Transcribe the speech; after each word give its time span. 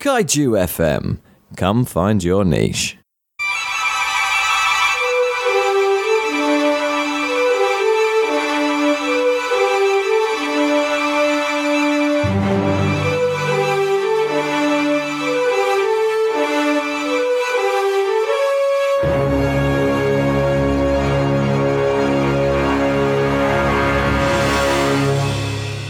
Kaiju 0.00 0.56
FM. 0.56 1.18
Come 1.58 1.84
find 1.84 2.24
your 2.24 2.42
niche. 2.42 2.96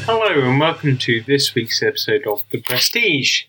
Hello 0.04 0.48
and 0.48 0.58
welcome 0.58 0.98
to 0.98 1.22
this 1.22 1.54
week's 1.54 1.80
episode 1.80 2.26
of 2.26 2.42
The 2.50 2.60
Prestige, 2.60 3.44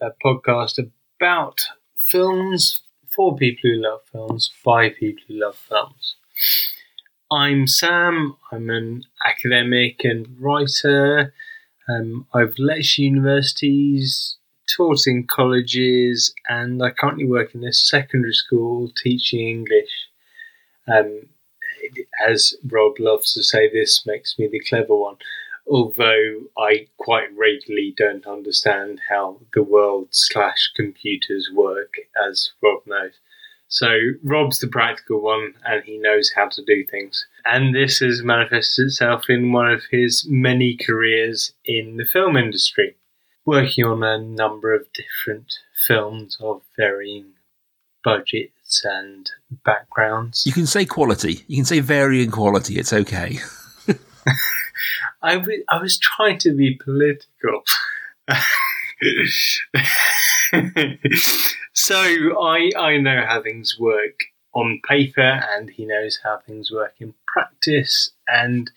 a 0.00 0.10
podcast 0.24 0.78
about 1.18 1.60
films 2.00 2.80
for 3.08 3.36
people 3.36 3.70
who 3.70 3.82
love 3.82 4.00
films 4.12 4.50
by 4.64 4.90
people 4.90 5.24
who 5.26 5.40
love 5.40 5.56
films. 5.56 6.16
I'm 7.30 7.66
Sam, 7.66 8.36
I'm 8.52 8.70
an 8.70 9.04
academic 9.26 10.04
and 10.04 10.26
writer. 10.40 11.34
Um, 11.88 12.26
I've 12.32 12.58
lectured 12.58 13.02
universities, 13.02 14.36
taught 14.68 15.06
in 15.06 15.26
colleges, 15.26 16.32
and 16.48 16.82
I 16.82 16.90
currently 16.90 17.26
work 17.26 17.54
in 17.54 17.64
a 17.64 17.72
secondary 17.72 18.34
school 18.34 18.90
teaching 18.96 19.40
English. 19.40 20.08
Um, 20.86 21.28
as 22.26 22.54
Rob 22.70 22.98
loves 22.98 23.34
to 23.34 23.42
say, 23.42 23.68
this 23.68 24.06
makes 24.06 24.38
me 24.38 24.48
the 24.48 24.60
clever 24.60 24.94
one 24.94 25.16
although 25.68 26.42
I 26.58 26.88
quite 26.96 27.28
regularly 27.36 27.94
don't 27.96 28.26
understand 28.26 29.00
how 29.08 29.40
the 29.54 29.62
world 29.62 30.08
slash 30.10 30.70
computers 30.74 31.50
work, 31.52 31.94
as 32.26 32.52
Rob 32.62 32.82
knows. 32.86 33.12
So 33.68 33.88
Rob's 34.22 34.60
the 34.60 34.66
practical 34.66 35.20
one, 35.20 35.54
and 35.64 35.84
he 35.84 35.98
knows 35.98 36.32
how 36.34 36.48
to 36.48 36.64
do 36.64 36.84
things. 36.90 37.26
And 37.44 37.74
this 37.74 37.98
has 37.98 38.22
manifested 38.22 38.86
itself 38.86 39.28
in 39.28 39.52
one 39.52 39.70
of 39.70 39.82
his 39.90 40.26
many 40.28 40.76
careers 40.76 41.52
in 41.64 41.98
the 41.98 42.06
film 42.06 42.36
industry, 42.36 42.96
working 43.44 43.84
on 43.84 44.02
a 44.02 44.18
number 44.18 44.74
of 44.74 44.86
different 44.94 45.52
films 45.86 46.38
of 46.40 46.62
varying 46.76 47.32
budgets 48.02 48.82
and 48.84 49.30
backgrounds. 49.64 50.46
You 50.46 50.52
can 50.52 50.66
say 50.66 50.86
quality. 50.86 51.44
You 51.46 51.56
can 51.56 51.64
say 51.66 51.80
varying 51.80 52.30
quality. 52.30 52.78
It's 52.78 52.92
okay. 52.94 53.38
I, 55.22 55.36
w- 55.36 55.64
I 55.68 55.80
was 55.80 55.98
trying 55.98 56.38
to 56.38 56.52
be 56.52 56.74
political. 56.74 57.62
so 61.72 62.40
I 62.40 62.70
I 62.76 62.96
know 62.98 63.24
how 63.26 63.42
things 63.42 63.78
work 63.78 64.20
on 64.54 64.80
paper, 64.88 65.40
and 65.52 65.70
he 65.70 65.86
knows 65.86 66.20
how 66.22 66.38
things 66.38 66.70
work 66.70 66.94
in 67.00 67.14
practice. 67.26 68.10
And 68.26 68.70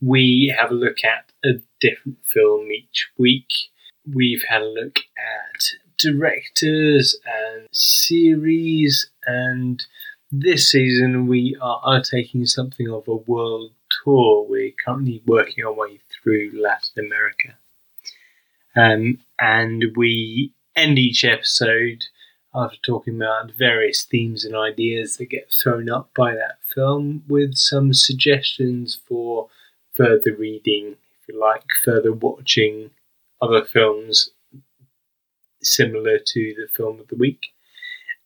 we 0.00 0.54
have 0.58 0.70
a 0.70 0.74
look 0.74 1.04
at 1.04 1.30
a 1.44 1.60
different 1.80 2.18
film 2.24 2.70
each 2.72 3.10
week. 3.18 3.50
We've 4.12 4.42
had 4.48 4.62
a 4.62 4.66
look 4.66 4.98
at 4.98 5.62
directors 5.98 7.16
and 7.24 7.68
series, 7.72 9.08
and 9.26 9.84
this 10.30 10.70
season 10.70 11.26
we 11.26 11.56
are, 11.60 11.80
are 11.84 12.02
taking 12.02 12.46
something 12.46 12.88
of 12.88 13.06
a 13.06 13.16
world 13.16 13.72
We're 14.06 14.72
currently 14.72 15.22
working 15.26 15.64
our 15.64 15.72
way 15.72 16.00
through 16.10 16.52
Latin 16.54 17.04
America. 17.04 17.54
Um, 18.74 19.18
and 19.40 19.84
we 19.96 20.52
end 20.74 20.98
each 20.98 21.24
episode 21.24 22.04
after 22.54 22.76
talking 22.82 23.16
about 23.16 23.52
various 23.52 24.04
themes 24.04 24.44
and 24.44 24.54
ideas 24.54 25.16
that 25.16 25.26
get 25.26 25.50
thrown 25.50 25.88
up 25.88 26.10
by 26.14 26.34
that 26.34 26.58
film 26.62 27.24
with 27.28 27.54
some 27.54 27.92
suggestions 27.94 29.00
for 29.06 29.48
further 29.94 30.34
reading, 30.36 30.96
if 31.20 31.28
you 31.28 31.38
like, 31.38 31.64
further 31.84 32.12
watching 32.12 32.90
other 33.40 33.64
films 33.64 34.30
similar 35.62 36.18
to 36.18 36.54
the 36.58 36.68
film 36.68 37.00
of 37.00 37.08
the 37.08 37.16
week. 37.16 37.48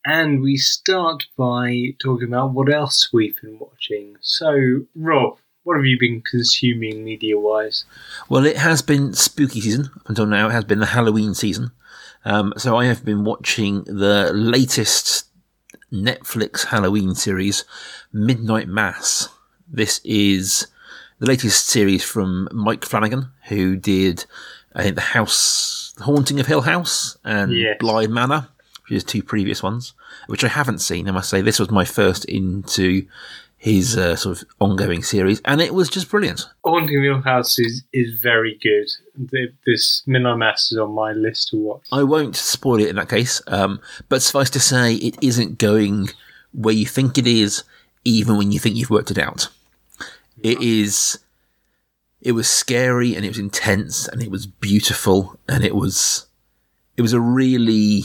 And 0.05 0.41
we 0.41 0.57
start 0.57 1.25
by 1.37 1.95
talking 1.99 2.29
about 2.29 2.53
what 2.53 2.73
else 2.73 3.13
we've 3.13 3.41
been 3.41 3.59
watching. 3.59 4.17
So, 4.21 4.87
Rob, 4.95 5.39
what 5.67 5.77
have 5.77 5.85
you 5.85 5.99
been 5.99 6.23
consuming 6.23 7.05
media 7.05 7.37
wise? 7.37 7.85
Well, 8.29 8.47
it 8.47 8.57
has 8.57 8.83
been 8.83 9.13
spooky 9.15 9.61
season 9.61 9.91
up 9.97 10.09
until 10.09 10.25
now. 10.25 10.49
It 10.49 10.53
has 10.53 10.63
been 10.63 10.79
the 10.79 10.87
Halloween 10.87 11.35
season. 11.35 11.73
Um, 12.25 12.55
so 12.57 12.77
I 12.77 12.85
have 12.85 13.05
been 13.05 13.25
watching 13.25 13.83
the 13.83 14.31
latest 14.33 15.27
Netflix 15.93 16.67
Halloween 16.67 17.17
series, 17.17 17.65
Midnight 18.13 18.69
Mass. 18.69 19.29
This 19.69 20.01
is 20.05 20.69
the 21.19 21.27
latest 21.27 21.67
series 21.67 22.05
from 22.05 22.49
Mike 22.53 22.85
Flanagan, 22.85 23.33
who 23.49 23.75
did, 23.75 24.25
I 24.73 24.85
think, 24.85 24.95
The 24.95 25.01
House, 25.01 25.95
The 25.97 26.05
Haunting 26.05 26.39
of 26.39 26.47
Hill 26.47 26.61
House 26.63 27.19
and 27.25 27.53
Yes. 27.53 27.77
Bly 27.81 28.07
Manor, 28.07 28.47
which 28.85 28.93
is 28.99 29.03
two 29.03 29.23
previous 29.25 29.65
ones, 29.65 29.95
which 30.29 30.45
I 30.45 30.49
haven't 30.49 30.79
seen. 30.79 31.09
I 31.09 31.13
must 31.13 31.29
say, 31.29 31.41
this 31.41 31.59
was 31.59 31.73
my 31.73 31.85
first 31.85 32.25
into 32.27 33.05
his 33.59 33.97
uh, 33.97 34.17
sort 34.17 34.41
of 34.41 34.49
ongoing 34.61 35.03
series, 35.03 35.41
and 35.45 35.61
it 35.61 35.75
was 35.75 35.89
just 35.89 36.11
brilliant. 36.11 36.47
Haunting 36.65 37.03
Hill 37.03 37.23
House 37.23 37.59
is, 37.59 37.83
is 37.93 38.19
very 38.21 38.59
good. 38.63 38.89
The, 39.17 39.49
this 39.67 40.03
Midnight 40.07 40.37
Mass 40.37 40.71
is 40.73 40.79
on 40.79 40.93
my 40.93 41.13
list 41.13 41.49
to 41.49 41.57
watch. 41.57 41.83
I 41.91 42.03
won't 42.03 42.37
spoil 42.37 42.81
it 42.81 42.89
in 42.89 42.97
that 42.97 43.09
case, 43.09 43.41
um, 43.47 43.81
but 44.09 44.23
suffice 44.23 44.51
to 44.51 44.61
say, 44.61 44.95
it 44.95 45.17
isn't 45.23 45.59
going 45.59 46.11
where 46.53 46.75
you 46.75 46.87
think 46.87 47.19
it 47.19 47.27
is, 47.27 47.65
even 48.05 48.37
when 48.37 48.53
you 48.53 48.59
think 48.59 48.77
you've 48.77 48.91
worked 48.91 49.11
it 49.11 49.19
out. 49.19 49.49
It 50.43 50.61
is. 50.61 51.19
It 52.21 52.33
was 52.33 52.49
scary 52.49 53.15
and 53.15 53.25
it 53.25 53.29
was 53.29 53.39
intense 53.39 54.09
and 54.09 54.23
it 54.23 54.31
was 54.31 54.47
beautiful 54.47 55.39
and 55.49 55.65
it 55.65 55.75
was. 55.75 56.27
It 56.97 57.03
was 57.03 57.13
a 57.13 57.21
really, 57.21 58.05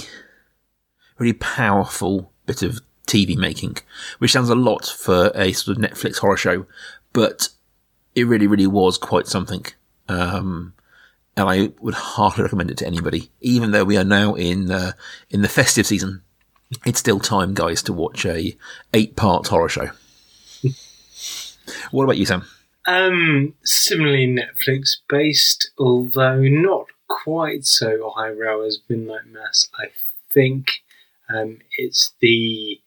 really 1.17 1.33
powerful 1.33 2.31
bit 2.45 2.61
of 2.61 2.81
TV 3.11 3.35
making, 3.35 3.77
which 4.19 4.31
sounds 4.31 4.49
a 4.49 4.55
lot 4.55 4.85
for 4.85 5.31
a 5.35 5.51
sort 5.53 5.77
of 5.77 5.83
Netflix 5.83 6.17
horror 6.17 6.37
show, 6.37 6.65
but 7.13 7.49
it 8.15 8.25
really, 8.25 8.47
really 8.47 8.67
was 8.67 8.97
quite 8.97 9.27
something. 9.27 9.65
Um, 10.07 10.73
and 11.37 11.49
I 11.49 11.71
would 11.79 11.93
heartily 11.93 12.43
recommend 12.43 12.71
it 12.71 12.77
to 12.77 12.87
anybody. 12.87 13.29
Even 13.39 13.71
though 13.71 13.85
we 13.85 13.97
are 13.97 14.03
now 14.03 14.35
in 14.35 14.71
in 15.29 15.41
the 15.41 15.49
festive 15.49 15.87
season, 15.87 16.21
it's 16.85 16.99
still 16.99 17.19
time, 17.19 17.53
guys, 17.53 17.81
to 17.83 17.93
watch 17.93 18.25
a 18.25 18.57
eight 18.93 19.15
part 19.15 19.47
horror 19.47 19.69
show. 19.69 19.89
what 21.91 22.03
about 22.03 22.17
you, 22.17 22.25
Sam? 22.25 22.45
Um, 22.85 23.53
similarly 23.63 24.27
Netflix 24.27 24.97
based, 25.07 25.71
although 25.77 26.41
not 26.41 26.87
quite 27.07 27.65
so 27.65 28.11
highbrow 28.15 28.61
as 28.61 28.79
Midnight 28.89 29.27
Mass. 29.27 29.69
I 29.77 29.87
think 30.31 30.81
um, 31.33 31.59
it's 31.77 32.13
the 32.21 32.81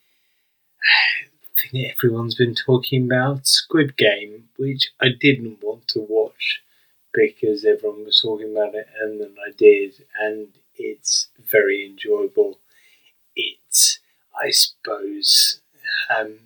thing 1.57 1.83
that 1.83 1.93
everyone's 1.93 2.35
been 2.35 2.55
talking 2.55 3.05
about, 3.05 3.47
Squid 3.47 3.97
Game, 3.97 4.49
which 4.57 4.93
I 5.01 5.09
didn't 5.19 5.63
want 5.63 5.89
to 5.89 6.01
watch 6.01 6.63
because 7.13 7.65
everyone 7.65 8.05
was 8.05 8.21
talking 8.21 8.53
about 8.53 8.75
it, 8.75 8.89
and 9.01 9.21
then 9.21 9.35
I 9.47 9.53
did, 9.57 10.05
and 10.21 10.49
it's 10.77 11.29
very 11.51 11.87
enjoyable. 11.87 12.59
It's, 13.37 14.01
I 14.37 14.51
suppose, 14.51 15.61
um, 16.17 16.39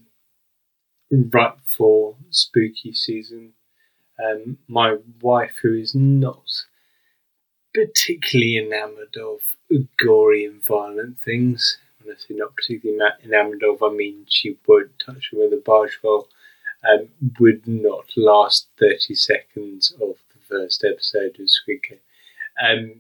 right 1.11 1.55
for 1.67 2.17
spooky 2.31 2.93
season. 2.93 3.55
Um, 4.23 4.59
my 4.69 4.99
wife, 5.23 5.57
who 5.63 5.75
is 5.75 5.95
not 5.95 6.45
particularly 7.73 8.59
enamoured 8.59 9.17
of 9.17 9.41
gory 9.97 10.45
and 10.45 10.65
violent 10.65 11.19
things, 11.21 11.79
when 12.09 12.17
I 12.17 12.19
say 12.19 12.35
not 12.35 12.57
particularly 12.57 12.99
ma- 12.99 13.25
enamoured 13.25 13.63
of, 13.63 13.83
I 13.83 13.91
mean 13.91 14.25
she 14.29 14.57
won't 14.67 14.99
touch 14.99 15.31
with 15.33 15.53
a 15.53 15.63
barge 15.65 15.99
pole, 16.01 16.29
um, 16.89 17.09
would 17.39 17.67
not 17.67 18.07
last 18.17 18.69
30 18.79 19.15
seconds 19.15 19.93
of 20.01 20.17
the 20.33 20.41
first 20.49 20.85
episode 20.85 21.39
of 21.39 21.51
Squid 21.51 21.83
Game. 21.89 21.99
Um, 22.65 22.93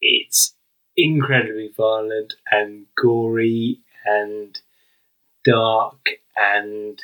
it's 0.00 0.54
incredibly 0.96 1.72
violent 1.76 2.34
and 2.50 2.86
gory 2.96 3.80
and 4.04 4.60
dark 5.44 6.10
and 6.36 7.02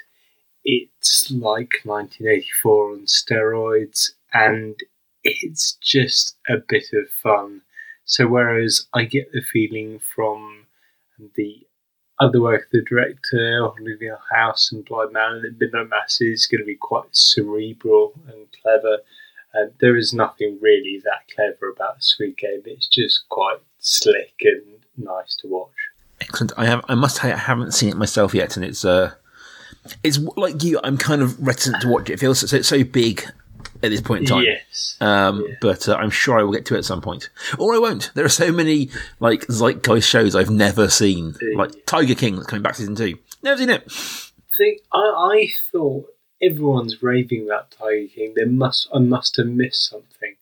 it's 0.64 1.30
like 1.30 1.80
1984 1.84 2.92
on 2.92 3.06
steroids 3.06 4.10
and 4.34 4.76
it's 5.24 5.72
just 5.82 6.36
a 6.48 6.56
bit 6.68 6.84
of 6.92 7.08
fun. 7.10 7.62
So 8.04 8.26
whereas 8.26 8.86
I 8.94 9.04
get 9.04 9.32
the 9.32 9.42
feeling 9.42 9.98
from 9.98 10.66
the 11.34 11.66
other 12.20 12.40
work 12.40 12.64
of 12.64 12.70
the 12.72 12.82
director, 12.82 13.64
Olivia 13.80 14.18
House 14.32 14.72
and 14.72 14.84
Bly 14.84 15.06
Manor, 15.10 15.40
that 15.42 15.58
Midnight 15.60 15.88
Mass 15.88 16.20
is 16.20 16.46
going 16.46 16.60
to 16.60 16.66
be 16.66 16.74
quite 16.74 17.08
cerebral 17.12 18.12
and 18.26 18.46
clever. 18.62 18.98
Uh, 19.54 19.70
there 19.80 19.96
is 19.96 20.12
nothing 20.12 20.58
really 20.60 21.00
that 21.04 21.32
clever 21.34 21.70
about 21.70 22.02
Squid 22.02 22.36
Game. 22.36 22.62
It's 22.64 22.88
just 22.88 23.28
quite 23.28 23.58
slick 23.78 24.34
and 24.42 24.84
nice 24.96 25.36
to 25.36 25.48
watch. 25.48 25.70
Excellent. 26.20 26.52
I 26.56 26.66
have. 26.66 26.84
I 26.88 26.94
must 26.94 27.16
say, 27.16 27.32
I 27.32 27.36
haven't 27.36 27.72
seen 27.72 27.90
it 27.90 27.96
myself 27.96 28.34
yet, 28.34 28.56
and 28.56 28.64
it's 28.64 28.84
uh, 28.84 29.12
it's 30.02 30.18
like 30.36 30.62
you. 30.64 30.80
I'm 30.82 30.98
kind 30.98 31.22
of 31.22 31.40
reticent 31.40 31.80
to 31.82 31.88
watch 31.88 32.10
it. 32.10 32.14
It 32.14 32.20
feels 32.20 32.40
so, 32.40 32.60
so 32.60 32.84
big 32.84 33.24
at 33.82 33.90
this 33.90 34.00
point 34.00 34.22
in 34.22 34.26
time. 34.26 34.44
Yes. 34.44 34.96
Um, 35.00 35.44
Yeah. 35.48 35.54
But 35.60 35.88
uh, 35.88 35.94
I'm 35.96 36.10
sure 36.10 36.38
I 36.38 36.42
will 36.42 36.52
get 36.52 36.66
to 36.66 36.74
it 36.74 36.78
at 36.78 36.84
some 36.84 37.00
point, 37.00 37.30
or 37.58 37.74
I 37.74 37.78
won't. 37.78 38.10
There 38.14 38.24
are 38.24 38.28
so 38.30 38.52
many 38.52 38.90
like 39.20 39.46
zeitgeist 39.46 40.08
shows 40.08 40.34
I've 40.34 40.50
never 40.50 40.88
seen, 40.88 41.34
like 41.54 41.86
Tiger 41.86 42.14
King 42.14 42.36
that's 42.36 42.46
coming 42.46 42.62
back 42.62 42.74
season 42.74 42.94
two. 42.94 43.18
Never 43.42 43.58
seen 43.58 43.70
it. 43.70 43.90
think 44.56 44.80
I, 44.92 44.98
I 44.98 45.48
thought 45.70 46.06
everyone's 46.42 47.02
raving 47.02 47.44
about 47.46 47.70
Tiger 47.70 48.08
King. 48.08 48.32
There 48.34 48.46
must 48.46 48.88
I 48.94 48.98
must 48.98 49.36
have 49.36 49.46
missed 49.46 49.88
something. 49.90 50.34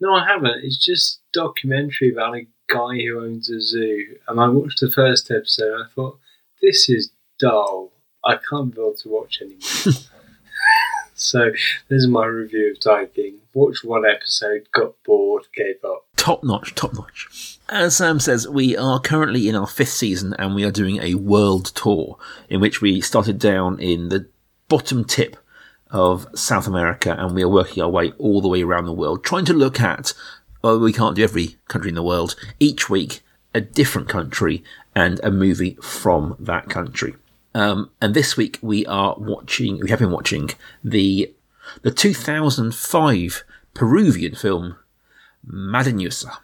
No, 0.00 0.14
I 0.14 0.26
haven't. 0.26 0.64
It's 0.64 0.78
just 0.78 1.20
documentary 1.32 2.10
about 2.12 2.36
a 2.36 2.46
guy 2.68 3.00
who 3.02 3.22
owns 3.22 3.50
a 3.50 3.60
zoo, 3.60 4.16
and 4.28 4.40
I 4.40 4.48
watched 4.48 4.80
the 4.80 4.90
first 4.90 5.30
episode. 5.30 5.74
and 5.74 5.84
I 5.84 5.88
thought 5.94 6.18
this 6.62 6.88
is 6.88 7.10
dull. 7.38 7.92
I 8.24 8.36
can't 8.36 8.74
be 8.74 8.80
able 8.80 8.94
to 8.94 9.08
watch 9.08 9.40
anymore. 9.40 9.60
so 11.20 11.50
this 11.88 12.02
is 12.02 12.08
my 12.08 12.24
review 12.24 12.74
of 12.84 13.14
King. 13.14 13.36
Watched 13.52 13.84
one 13.84 14.04
episode, 14.06 14.68
got 14.72 14.94
bored, 15.04 15.44
gave 15.54 15.84
up. 15.84 16.06
Top 16.16 16.42
notch, 16.42 16.74
top 16.74 16.94
notch. 16.94 17.58
As 17.68 17.96
Sam 17.96 18.18
says, 18.18 18.48
we 18.48 18.76
are 18.76 19.00
currently 19.00 19.48
in 19.48 19.54
our 19.54 19.66
fifth 19.66 19.90
season 19.90 20.34
and 20.38 20.54
we 20.54 20.64
are 20.64 20.70
doing 20.70 20.98
a 21.02 21.14
world 21.14 21.66
tour 21.66 22.18
in 22.48 22.60
which 22.60 22.80
we 22.80 23.00
started 23.00 23.38
down 23.38 23.78
in 23.78 24.08
the 24.08 24.28
bottom 24.68 25.04
tip 25.04 25.36
of 25.90 26.26
South 26.34 26.66
America 26.66 27.14
and 27.18 27.34
we 27.34 27.42
are 27.42 27.48
working 27.48 27.82
our 27.82 27.90
way 27.90 28.12
all 28.18 28.40
the 28.40 28.48
way 28.48 28.62
around 28.62 28.86
the 28.86 28.92
world, 28.92 29.22
trying 29.22 29.44
to 29.44 29.52
look 29.52 29.80
at, 29.80 30.14
well, 30.62 30.78
we 30.78 30.92
can't 30.92 31.16
do 31.16 31.24
every 31.24 31.56
country 31.68 31.90
in 31.90 31.96
the 31.96 32.02
world, 32.02 32.34
each 32.58 32.88
week 32.88 33.20
a 33.54 33.60
different 33.60 34.08
country 34.08 34.62
and 34.94 35.20
a 35.22 35.30
movie 35.30 35.76
from 35.82 36.36
that 36.38 36.68
country. 36.68 37.14
Um, 37.54 37.90
and 38.00 38.14
this 38.14 38.36
week 38.36 38.58
we 38.62 38.86
are 38.86 39.14
watching, 39.18 39.80
we 39.80 39.90
have 39.90 39.98
been 39.98 40.10
watching 40.10 40.50
the, 40.84 41.32
the 41.82 41.90
2005 41.90 43.44
Peruvian 43.74 44.34
film 44.34 44.76
Madeinusa. 45.46 46.38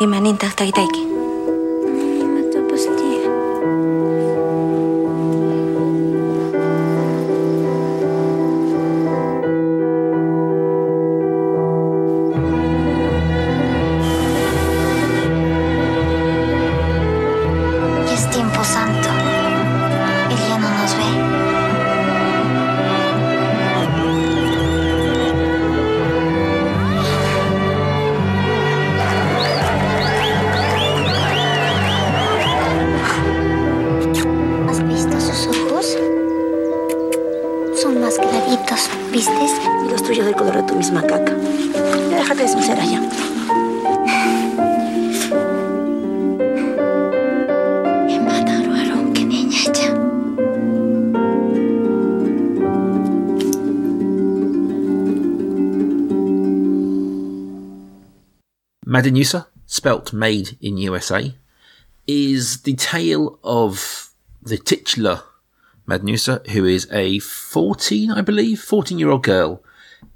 Imaninta 0.00 0.50
taitaiki. 0.56 1.00
Ya 1.00 1.23
Spelt 59.66 60.12
made 60.12 60.56
in 60.60 60.76
USA, 60.78 61.34
is 62.06 62.62
the 62.62 62.74
tale 62.74 63.38
of 63.42 64.10
the 64.42 64.58
titular 64.58 65.22
Madeinusa, 65.88 66.46
who 66.48 66.64
is 66.64 66.88
a 66.92 67.18
14, 67.18 68.10
I 68.10 68.20
believe, 68.20 68.60
14 68.60 68.98
year 68.98 69.10
old 69.10 69.22
girl 69.22 69.62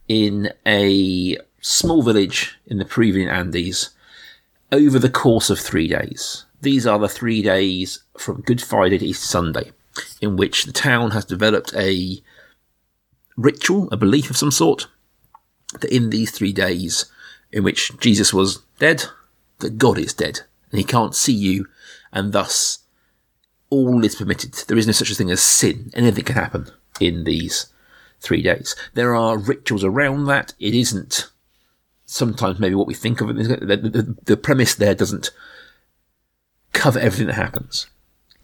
in 0.07 0.51
a 0.67 1.37
small 1.61 2.03
village 2.03 2.59
in 2.67 2.79
the 2.79 2.85
Peruvian 2.85 3.29
Andes 3.29 3.91
over 4.73 4.99
the 4.99 5.11
course 5.11 5.51
of 5.51 5.59
three 5.59 5.89
days. 5.89 6.45
These 6.61 6.87
are 6.87 6.99
the 6.99 7.09
three 7.09 7.43
days 7.43 8.03
from 8.17 8.43
Good 8.43 8.63
Friday 8.63 8.99
to 8.99 9.07
Easter 9.07 9.27
Sunday, 9.27 9.73
in 10.21 10.37
which 10.37 10.65
the 10.65 10.73
town 10.73 11.13
has 11.13 11.25
developed 11.25 11.75
a 11.75 12.23
ritual, 13.37 13.89
a 13.93 13.97
belief 13.97 14.31
of 14.31 14.37
some 14.37 14.51
sort, 14.51 14.89
that 15.81 15.95
in 15.95 16.11
these 16.11 16.31
three 16.31 16.53
days, 16.53 17.07
in 17.53 17.63
which 17.63 17.97
Jesus 17.99 18.33
was 18.33 18.63
dead, 18.79 19.05
that 19.59 19.79
God 19.79 19.99
is 19.99 20.15
dead, 20.15 20.41
and 20.71 20.79
he 20.79 20.85
can't 20.85 21.15
see 21.15 21.33
you, 21.33 21.67
and 22.13 22.33
thus 22.33 22.81
all 23.71 24.05
is 24.05 24.17
permitted. 24.17 24.53
There 24.53 24.79
is 24.79 24.87
no 24.87 24.93
such 24.93 25.11
a 25.11 25.15
thing 25.15 25.31
as 25.31 25.43
sin. 25.43 25.91
Anything 25.95 26.25
can 26.25 26.37
happen 26.37 26.71
in 27.01 27.25
these 27.25 27.67
three 28.21 28.43
days. 28.43 28.75
There 28.95 29.15
are 29.15 29.39
rituals 29.39 29.85
around 29.85 30.27
that. 30.27 30.55
It 30.59 30.75
isn't 30.75 31.31
sometimes 32.07 32.59
maybe 32.59 32.75
what 32.75 32.87
we 32.87 32.95
think 32.95 33.21
of 33.21 33.31
it. 33.31 33.35
The, 33.37 33.77
the, 33.77 34.17
the 34.25 34.37
premise 34.37 34.75
there 34.75 34.95
doesn't 34.95 35.31
cover 36.73 36.99
everything 36.99 37.27
that 37.27 37.35
happens. 37.35 37.87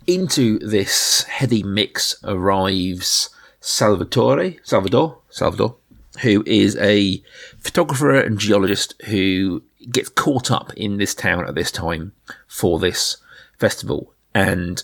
Into 0.06 0.58
this 0.58 1.22
heady 1.25 1.62
mix 1.62 2.16
arrives 2.25 3.31
Salvatore, 3.60 4.58
Salvador, 4.62 5.19
Salvador, 5.31 5.76
who 6.20 6.44
is 6.46 6.76
a 6.76 7.22
photographer 7.58 8.14
and 8.14 8.38
geologist 8.38 8.94
who 9.06 9.62
gets 9.90 10.08
caught 10.08 10.50
up 10.50 10.72
in 10.75 10.96
this 10.96 11.14
town 11.14 11.46
at 11.46 11.54
this 11.54 11.70
time 11.70 12.12
for 12.46 12.78
this 12.78 13.19
festival. 13.58 14.12
And 14.34 14.82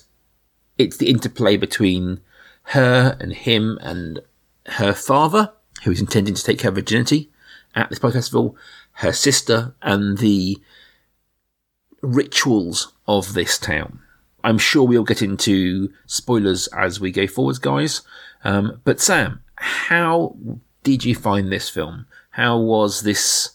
it's 0.78 0.96
the 0.96 1.10
interplay 1.10 1.56
between 1.56 2.20
her 2.64 3.16
and 3.20 3.32
him 3.32 3.78
and 3.80 4.20
her 4.66 4.92
father, 4.92 5.52
who 5.84 5.90
is 5.90 6.00
intending 6.00 6.34
to 6.34 6.42
take 6.42 6.64
of 6.64 6.74
virginity 6.74 7.30
at 7.74 7.88
this 7.88 7.98
Pride 7.98 8.12
festival, 8.12 8.56
her 8.94 9.12
sister, 9.12 9.74
and 9.82 10.18
the 10.18 10.58
rituals 12.02 12.92
of 13.06 13.34
this 13.34 13.58
town. 13.58 14.00
I'm 14.42 14.58
sure 14.58 14.86
we'll 14.86 15.04
get 15.04 15.22
into 15.22 15.92
spoilers 16.06 16.66
as 16.68 17.00
we 17.00 17.12
go 17.12 17.26
forwards, 17.26 17.58
guys. 17.58 18.02
Um, 18.44 18.80
but 18.84 19.00
Sam, 19.00 19.42
how 19.56 20.36
did 20.82 21.04
you 21.04 21.14
find 21.14 21.52
this 21.52 21.68
film? 21.68 22.06
How 22.30 22.58
was 22.58 23.02
this, 23.02 23.50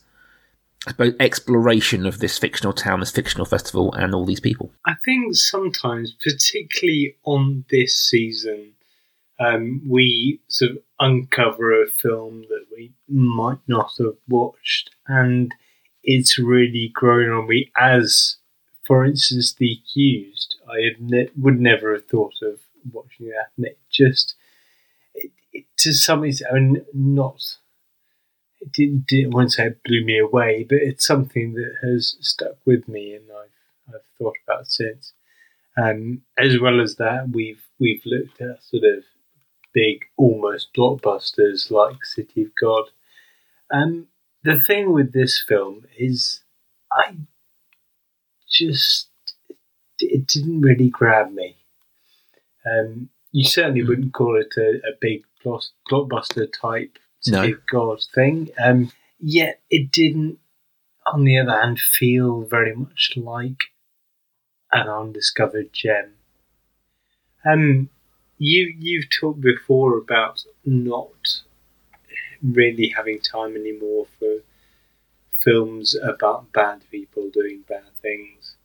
I 0.88 0.92
suppose, 0.92 1.16
exploration 1.20 2.06
of 2.06 2.20
this 2.20 2.38
fictional 2.38 2.74
town, 2.74 3.00
this 3.00 3.12
fictional 3.12 3.46
festival, 3.46 3.94
and 3.94 4.14
all 4.14 4.26
these 4.26 4.40
people? 4.40 4.72
I 4.86 4.94
think 5.04 5.36
sometimes, 5.36 6.16
particularly 6.24 7.16
on 7.24 7.66
this 7.72 7.98
season, 7.98 8.74
um, 9.40 9.82
we 9.88 10.40
sort 10.48 10.72
of 10.72 10.78
uncover 11.00 11.82
a 11.82 11.88
film 11.88 12.42
that 12.50 12.66
we 12.72 12.94
might 13.10 13.60
not 13.68 13.92
have 13.98 14.16
watched, 14.30 14.92
and 15.08 15.52
it's 16.04 16.38
really 16.38 16.92
grown 16.94 17.32
on 17.32 17.48
me. 17.48 17.72
As, 17.80 18.38
for 18.84 19.04
instance, 19.04 19.54
The 19.54 19.80
Accused, 19.82 20.56
I 20.70 20.92
ne- 21.00 21.30
would 21.36 21.60
never 21.60 21.94
have 21.94 22.06
thought 22.06 22.36
of 22.44 22.60
watching 22.92 23.28
that, 23.28 23.48
and 23.58 23.66
it 23.66 23.80
just, 23.92 24.36
it, 25.16 25.32
it 25.52 25.66
to 25.78 25.94
some 25.94 26.24
extent, 26.24 26.52
I 26.52 26.60
mean, 26.60 26.86
not. 26.94 27.58
It 28.66 28.72
didn't, 28.74 29.08
didn't 29.08 29.34
I 29.34 29.36
won't 29.38 29.54
say 29.54 29.68
it 29.68 29.84
blew 29.84 30.04
me 30.06 30.20
away, 30.20 30.66
but 30.68 30.80
it's 30.80 31.06
something 31.06 31.54
that 31.54 31.76
has 31.84 32.18
stuck 32.22 32.58
with 32.66 32.88
me, 32.88 33.14
and 33.16 33.26
I've 33.32 33.96
I've 33.96 34.02
thought 34.18 34.36
about 34.48 34.68
since. 34.68 35.14
Um, 35.78 36.22
as 36.38 36.60
well 36.60 36.82
as 36.82 36.96
that, 36.98 37.30
we've 37.32 37.64
we've 37.80 38.04
looked 38.06 38.42
at 38.42 38.64
sort 38.64 38.84
of 38.86 39.04
big, 39.74 40.06
almost 40.18 40.74
blockbusters 40.76 41.72
like 41.72 42.04
City 42.06 42.44
of 42.44 42.56
God. 42.60 42.86
Um, 43.72 44.08
the 44.44 44.60
thing 44.60 44.94
with 44.94 45.14
this 45.14 45.44
film 45.48 45.86
is, 45.98 46.42
I 46.92 47.16
just 48.50 49.10
it 50.00 50.28
didn't 50.28 50.62
really 50.62 50.90
grab 50.90 51.32
me. 51.34 51.58
Um, 52.66 53.10
you 53.32 53.46
certainly 53.46 53.82
Mm. 53.82 53.88
wouldn't 53.88 54.14
call 54.14 54.36
it 54.40 54.54
a, 54.58 54.70
a 54.88 54.94
big 55.00 55.26
blockbuster 55.44 56.48
type 56.52 56.98
City 57.26 57.52
No. 57.52 57.54
of 57.54 57.66
God 57.66 58.02
thing. 58.14 58.50
Um, 58.64 58.92
yet 59.20 59.62
it 59.70 59.92
didn't, 59.92 60.40
on 61.06 61.24
the 61.24 61.38
other 61.40 61.60
hand, 61.60 61.80
feel 61.80 62.42
very 62.42 62.76
much 62.76 63.14
like 63.16 63.64
an 64.72 64.88
undiscovered 64.88 65.74
gem. 65.74 66.14
Um, 67.44 67.90
you 68.38 68.74
you've 68.78 69.10
talked 69.10 69.42
before 69.42 69.98
about 69.98 70.44
not 70.66 71.42
really 72.44 72.90
having 72.90 73.20
time 73.20 73.56
anymore 73.56 74.08
for 74.20 74.38
films 75.40 75.96
about 75.96 76.52
bad 76.52 76.82
people 76.92 77.30
doing 77.30 77.64
bad 77.68 77.84
things. 78.02 78.56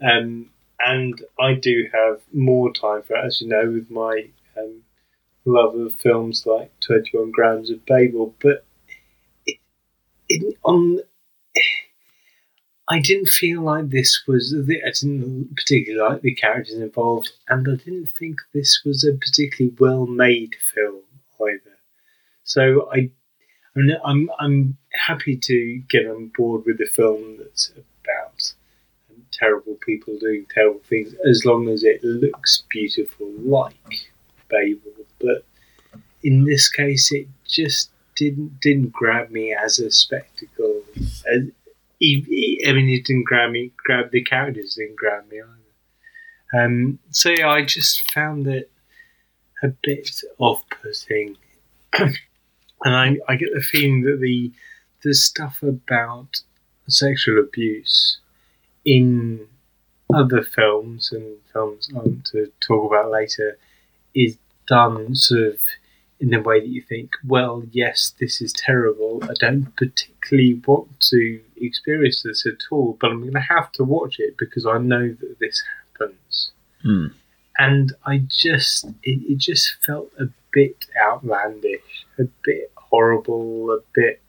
Um, 0.00 0.50
and 0.80 1.22
I 1.38 1.54
do 1.54 1.88
have 1.92 2.20
more 2.32 2.72
time 2.72 3.02
for 3.02 3.16
it, 3.16 3.24
as 3.24 3.40
you 3.40 3.48
know, 3.48 3.70
with 3.70 3.90
my 3.90 4.28
um, 4.58 4.82
love 5.44 5.74
of 5.74 5.94
films 5.94 6.46
like 6.46 6.72
21 6.80 7.30
Grams 7.30 7.70
of 7.70 7.84
Babel. 7.86 8.34
But 8.40 8.64
it, 9.46 9.58
it, 10.28 10.56
on, 10.64 11.00
I 12.88 13.00
didn't 13.00 13.28
feel 13.28 13.62
like 13.62 13.90
this 13.90 14.22
was, 14.26 14.50
the, 14.50 14.82
I 14.84 14.90
didn't 14.90 15.54
particularly 15.56 16.14
like 16.14 16.22
the 16.22 16.34
characters 16.34 16.76
involved, 16.76 17.30
and 17.48 17.66
I 17.68 17.76
didn't 17.76 18.06
think 18.06 18.40
this 18.52 18.82
was 18.84 19.04
a 19.04 19.14
particularly 19.14 19.74
well 19.78 20.06
made 20.06 20.56
film 20.74 21.02
either. 21.40 21.78
So 22.44 22.88
I 22.92 23.10
I 23.74 23.78
mean, 23.78 23.96
I'm 24.04 24.30
I'm 24.38 24.76
happy 24.92 25.36
to 25.36 25.82
get 25.88 26.06
on 26.06 26.30
board 26.36 26.64
with 26.66 26.80
a 26.80 26.86
film 26.86 27.38
that's 27.38 27.70
about 27.70 28.52
terrible 29.30 29.78
people 29.84 30.18
doing 30.18 30.46
terrible 30.52 30.82
things, 30.88 31.14
as 31.28 31.44
long 31.44 31.68
as 31.68 31.82
it 31.82 32.04
looks 32.04 32.64
beautiful, 32.68 33.30
like 33.38 33.74
Babel. 34.48 34.91
But 35.22 35.44
in 36.22 36.44
this 36.44 36.68
case, 36.68 37.12
it 37.12 37.28
just 37.46 37.90
didn't 38.16 38.60
didn't 38.60 38.92
grab 38.92 39.30
me 39.30 39.54
as 39.54 39.78
a 39.78 39.90
spectacle. 39.90 40.82
As, 41.32 41.48
I 42.02 42.72
mean, 42.72 42.88
it 42.88 43.04
didn't 43.04 43.24
grab 43.24 43.50
me. 43.50 43.72
Grab 43.76 44.10
the 44.10 44.22
characters 44.22 44.74
didn't 44.74 44.96
grab 44.96 45.28
me 45.30 45.40
either. 45.40 46.64
Um, 46.64 46.98
so 47.10 47.30
yeah, 47.30 47.48
I 47.48 47.64
just 47.64 48.10
found 48.12 48.46
it 48.46 48.70
a 49.62 49.68
bit 49.68 50.10
off-putting. 50.38 51.36
and 51.98 52.16
I, 52.84 53.16
I 53.28 53.36
get 53.36 53.54
the 53.54 53.60
feeling 53.60 54.02
that 54.02 54.20
the 54.20 54.52
the 55.02 55.14
stuff 55.14 55.62
about 55.62 56.42
sexual 56.88 57.40
abuse 57.40 58.18
in 58.84 59.46
other 60.14 60.42
films 60.42 61.10
and 61.12 61.36
films 61.52 61.88
I 61.94 61.98
want 61.98 62.26
to 62.26 62.52
talk 62.60 62.90
about 62.90 63.10
later 63.10 63.58
is 64.14 64.36
done 64.72 65.14
sort 65.14 65.42
of 65.42 65.58
in 66.18 66.32
a 66.32 66.40
way 66.40 66.58
that 66.60 66.68
you 66.68 66.80
think, 66.80 67.10
well, 67.26 67.62
yes, 67.72 68.14
this 68.18 68.40
is 68.40 68.54
terrible. 68.54 69.20
I 69.24 69.34
don't 69.38 69.76
particularly 69.76 70.62
want 70.66 70.98
to 71.10 71.40
experience 71.60 72.22
this 72.22 72.46
at 72.46 72.62
all, 72.70 72.96
but 72.98 73.10
I'm 73.10 73.20
going 73.20 73.34
to 73.34 73.40
have 73.40 73.70
to 73.72 73.84
watch 73.84 74.16
it 74.18 74.38
because 74.38 74.64
I 74.64 74.78
know 74.78 75.08
that 75.20 75.36
this 75.40 75.62
happens. 75.92 76.52
Hmm. 76.82 77.06
And 77.58 77.92
I 78.06 78.22
just, 78.28 78.86
it, 79.02 79.20
it 79.32 79.38
just 79.38 79.74
felt 79.84 80.10
a 80.18 80.28
bit 80.52 80.86
outlandish, 81.04 82.06
a 82.18 82.24
bit 82.42 82.72
horrible, 82.76 83.72
a 83.72 83.80
bit. 83.92 84.22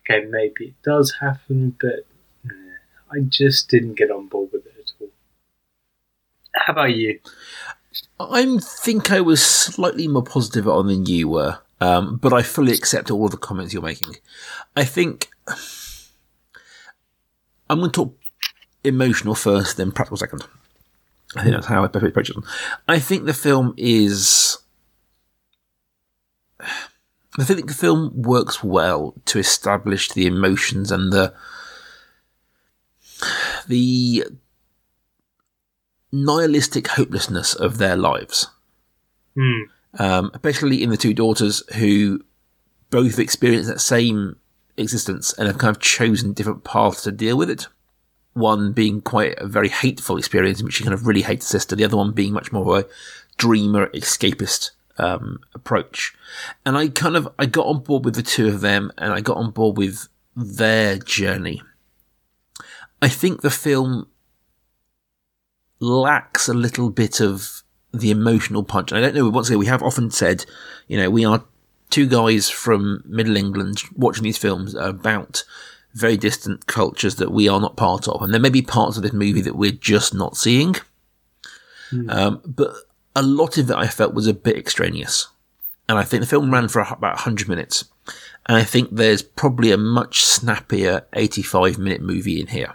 Okay, 0.00 0.26
maybe 0.26 0.66
it 0.66 0.82
does 0.84 1.14
happen, 1.20 1.74
but 1.80 2.04
I 3.10 3.20
just 3.20 3.70
didn't 3.70 3.94
get 3.94 4.10
on 4.10 4.26
board 4.26 4.50
with 4.52 4.66
it 4.66 4.74
at 4.78 4.92
all. 5.00 5.08
How 6.54 6.72
about 6.74 6.94
you? 6.94 7.18
I 8.18 8.58
think 8.60 9.10
I 9.10 9.20
was 9.20 9.44
slightly 9.44 10.08
more 10.08 10.22
positive 10.22 10.68
on 10.68 10.86
than 10.86 11.06
you 11.06 11.28
were, 11.28 11.58
um, 11.80 12.16
but 12.16 12.32
I 12.32 12.42
fully 12.42 12.72
accept 12.72 13.10
all 13.10 13.26
of 13.26 13.30
the 13.30 13.36
comments 13.36 13.72
you're 13.72 13.82
making. 13.82 14.16
I 14.76 14.84
think 14.84 15.28
I'm 17.68 17.78
going 17.78 17.90
to 17.90 17.94
talk 17.94 18.18
emotional 18.84 19.34
first, 19.34 19.76
then 19.76 19.92
practical 19.92 20.16
second. 20.16 20.44
I 21.36 21.42
think 21.42 21.54
that's 21.54 21.66
how 21.66 21.82
I 21.82 21.86
approach 21.86 22.30
it. 22.30 22.36
I 22.88 22.98
think 22.98 23.24
the 23.24 23.34
film 23.34 23.74
is 23.76 24.58
I 27.38 27.44
think 27.44 27.66
the 27.66 27.74
film 27.74 28.12
works 28.14 28.62
well 28.62 29.14
to 29.26 29.38
establish 29.38 30.10
the 30.10 30.26
emotions 30.26 30.92
and 30.92 31.12
the 31.12 31.32
the 33.66 34.24
nihilistic 36.12 36.88
hopelessness 36.88 37.54
of 37.54 37.78
their 37.78 37.96
lives. 37.96 38.48
Hmm. 39.34 39.62
Um, 39.98 40.30
especially 40.34 40.82
in 40.82 40.90
the 40.90 40.96
two 40.96 41.14
daughters 41.14 41.62
who 41.74 42.24
both 42.90 43.18
experience 43.18 43.66
that 43.66 43.80
same 43.80 44.36
existence 44.76 45.32
and 45.34 45.46
have 45.46 45.58
kind 45.58 45.74
of 45.74 45.82
chosen 45.82 46.32
different 46.32 46.64
paths 46.64 47.02
to 47.02 47.12
deal 47.12 47.36
with 47.36 47.50
it. 47.50 47.66
One 48.34 48.72
being 48.72 49.02
quite 49.02 49.38
a 49.38 49.46
very 49.46 49.68
hateful 49.68 50.16
experience 50.16 50.60
in 50.60 50.66
which 50.66 50.74
she 50.74 50.84
kind 50.84 50.94
of 50.94 51.06
really 51.06 51.22
hates 51.22 51.46
the 51.46 51.58
sister, 51.58 51.76
the 51.76 51.84
other 51.84 51.96
one 51.96 52.12
being 52.12 52.32
much 52.32 52.52
more 52.52 52.78
of 52.78 52.84
a 52.84 52.88
dreamer, 53.36 53.88
escapist 53.88 54.70
um, 54.98 55.40
approach. 55.54 56.14
And 56.64 56.76
I 56.76 56.88
kind 56.88 57.16
of 57.16 57.28
I 57.38 57.46
got 57.46 57.66
on 57.66 57.80
board 57.80 58.04
with 58.04 58.14
the 58.14 58.22
two 58.22 58.48
of 58.48 58.60
them, 58.60 58.90
and 58.96 59.12
I 59.12 59.20
got 59.20 59.36
on 59.36 59.50
board 59.50 59.76
with 59.76 60.08
their 60.34 60.96
journey. 60.98 61.62
I 63.02 63.08
think 63.08 63.42
the 63.42 63.50
film 63.50 64.08
lacks 65.82 66.48
a 66.48 66.54
little 66.54 66.90
bit 66.90 67.20
of 67.20 67.62
the 67.92 68.10
emotional 68.10 68.62
punch. 68.62 68.92
And 68.92 68.98
I 68.98 69.02
don't 69.02 69.14
know. 69.14 69.28
Once 69.28 69.48
again, 69.48 69.58
we 69.58 69.66
have 69.66 69.82
often 69.82 70.10
said, 70.10 70.46
you 70.86 70.96
know, 70.96 71.10
we 71.10 71.24
are 71.24 71.44
two 71.90 72.06
guys 72.06 72.48
from 72.48 73.02
Middle 73.04 73.36
England 73.36 73.82
watching 73.94 74.22
these 74.22 74.38
films 74.38 74.74
about 74.74 75.44
very 75.92 76.16
distant 76.16 76.66
cultures 76.66 77.16
that 77.16 77.32
we 77.32 77.48
are 77.48 77.60
not 77.60 77.76
part 77.76 78.08
of, 78.08 78.22
and 78.22 78.32
there 78.32 78.40
may 78.40 78.48
be 78.48 78.62
parts 78.62 78.96
of 78.96 79.02
this 79.02 79.12
movie 79.12 79.42
that 79.42 79.56
we're 79.56 79.72
just 79.72 80.14
not 80.14 80.36
seeing. 80.36 80.74
Um, 82.08 82.40
but 82.46 82.72
a 83.14 83.22
lot 83.22 83.58
of 83.58 83.70
it 83.70 83.76
I 83.76 83.88
felt 83.88 84.14
was 84.14 84.26
a 84.26 84.32
bit 84.32 84.56
extraneous. 84.56 85.28
And 85.88 85.98
I 85.98 86.04
think 86.04 86.22
the 86.22 86.26
film 86.26 86.50
ran 86.50 86.68
for 86.68 86.80
about 86.80 87.16
100 87.16 87.48
minutes. 87.48 87.84
And 88.46 88.56
I 88.56 88.64
think 88.64 88.90
there's 88.90 89.22
probably 89.22 89.72
a 89.72 89.76
much 89.76 90.24
snappier 90.24 91.06
85 91.12 91.76
minute 91.76 92.00
movie 92.00 92.40
in 92.40 92.46
here. 92.46 92.74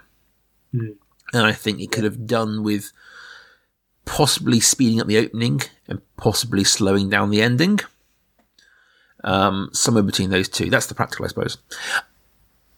Mm. 0.76 0.98
And 1.34 1.46
I 1.46 1.52
think 1.52 1.80
it 1.80 1.92
could 1.92 2.04
have 2.04 2.26
done 2.26 2.64
with 2.64 2.92
possibly 4.06 4.60
speeding 4.60 5.02
up 5.02 5.08
the 5.08 5.18
opening 5.18 5.62
and 5.88 6.02
possibly 6.16 6.64
slowing 6.64 7.10
down 7.10 7.30
the 7.30 7.42
ending. 7.42 7.80
Um, 9.24 9.70
somewhere 9.74 10.04
between 10.04 10.30
those 10.30 10.48
two. 10.48 10.70
That's 10.70 10.86
the 10.86 10.96
practical, 10.96 11.26
I 11.26 11.30
suppose. 11.30 11.58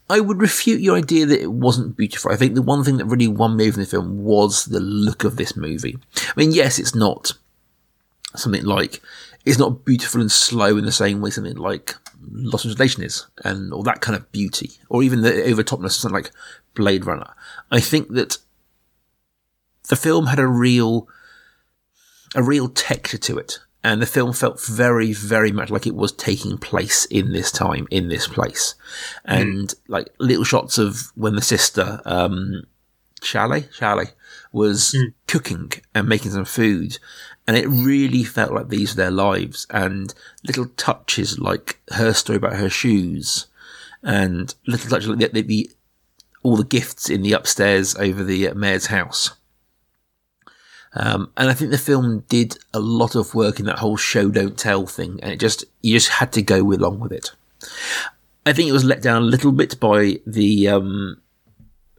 I 0.09 0.19
would 0.19 0.41
refute 0.41 0.81
your 0.81 0.97
idea 0.97 1.27
that 1.27 1.41
it 1.41 1.51
wasn't 1.51 1.95
beautiful. 1.95 2.31
I 2.31 2.35
think 2.35 2.55
the 2.55 2.63
one 2.63 2.83
thing 2.83 2.97
that 2.97 3.05
really 3.05 3.27
won 3.27 3.55
me 3.55 3.67
over 3.67 3.75
in 3.75 3.81
the 3.81 3.85
film 3.85 4.23
was 4.23 4.65
the 4.65 4.79
look 4.79 5.23
of 5.23 5.35
this 5.35 5.55
movie. 5.55 5.97
I 6.17 6.33
mean, 6.35 6.51
yes, 6.51 6.79
it's 6.79 6.95
not 6.95 7.33
something 8.35 8.63
like 8.63 9.01
it's 9.45 9.59
not 9.59 9.85
beautiful 9.85 10.21
and 10.21 10.31
slow 10.31 10.77
in 10.77 10.85
the 10.85 10.91
same 10.91 11.21
way 11.21 11.29
something 11.29 11.55
like 11.55 11.95
Lost 12.31 12.65
in 12.65 12.69
Translation 12.69 13.03
is, 13.03 13.27
and 13.43 13.71
or 13.71 13.83
that 13.83 14.01
kind 14.01 14.15
of 14.15 14.31
beauty, 14.31 14.71
or 14.89 15.03
even 15.03 15.21
the 15.21 15.31
overtopness 15.31 15.85
of 15.85 15.93
something 15.93 16.15
like 16.15 16.31
Blade 16.73 17.05
Runner. 17.05 17.33
I 17.71 17.79
think 17.79 18.09
that 18.09 18.37
the 19.89 19.95
film 19.95 20.27
had 20.27 20.39
a 20.39 20.47
real, 20.47 21.07
a 22.35 22.43
real 22.43 22.69
texture 22.69 23.17
to 23.17 23.37
it, 23.37 23.59
and 23.83 24.01
the 24.01 24.05
film 24.05 24.33
felt 24.33 24.61
very, 24.61 25.13
very 25.13 25.51
much 25.51 25.69
like 25.69 25.87
it 25.87 25.95
was 25.95 26.11
taking 26.11 26.57
place 26.57 27.05
in 27.05 27.31
this 27.31 27.51
time, 27.51 27.87
in 27.91 28.09
this 28.09 28.27
place, 28.27 28.75
and 29.25 29.73
like 29.87 30.09
little 30.19 30.43
shots 30.43 30.77
of 30.77 31.11
when 31.15 31.35
the 31.35 31.41
sister, 31.41 32.01
um, 32.05 32.63
Charlie, 33.21 33.67
Charlie 33.77 34.09
was 34.51 34.95
cooking 35.27 35.71
and 35.93 36.07
making 36.07 36.31
some 36.31 36.45
food, 36.45 36.97
and 37.47 37.57
it 37.57 37.67
really 37.67 38.23
felt 38.23 38.53
like 38.53 38.69
these 38.69 38.91
were 38.95 39.03
their 39.03 39.11
lives 39.11 39.65
and 39.69 40.13
little 40.43 40.67
touches 40.77 41.39
like 41.39 41.79
her 41.93 42.13
story 42.13 42.37
about 42.37 42.55
her 42.55 42.69
shoes 42.69 43.47
and 44.03 44.53
little 44.67 44.89
touches 44.89 45.07
like 45.07 45.19
the, 45.19 45.27
the, 45.27 45.41
the 45.41 45.71
all 46.43 46.57
the 46.57 46.63
gifts 46.63 47.09
in 47.09 47.21
the 47.21 47.33
upstairs 47.33 47.95
over 47.95 48.23
the 48.23 48.47
uh, 48.47 48.53
mayor's 48.53 48.87
house. 48.87 49.31
Um, 50.93 51.31
and 51.37 51.49
I 51.49 51.53
think 51.53 51.71
the 51.71 51.77
film 51.77 52.23
did 52.29 52.57
a 52.73 52.79
lot 52.79 53.15
of 53.15 53.35
work 53.35 53.59
in 53.59 53.65
that 53.65 53.79
whole 53.79 53.97
show 53.97 54.29
don't 54.29 54.57
tell 54.57 54.87
thing, 54.87 55.19
and 55.21 55.31
it 55.31 55.39
just 55.39 55.65
you 55.81 55.93
just 55.93 56.09
had 56.09 56.31
to 56.33 56.41
go 56.41 56.57
along 56.57 56.99
with 56.99 57.11
it. 57.11 57.31
I 58.45 58.53
think 58.53 58.69
it 58.69 58.73
was 58.73 58.83
let 58.83 59.01
down 59.01 59.21
a 59.21 59.25
little 59.25 59.51
bit 59.51 59.79
by 59.79 60.19
the 60.25 60.67
um, 60.67 61.21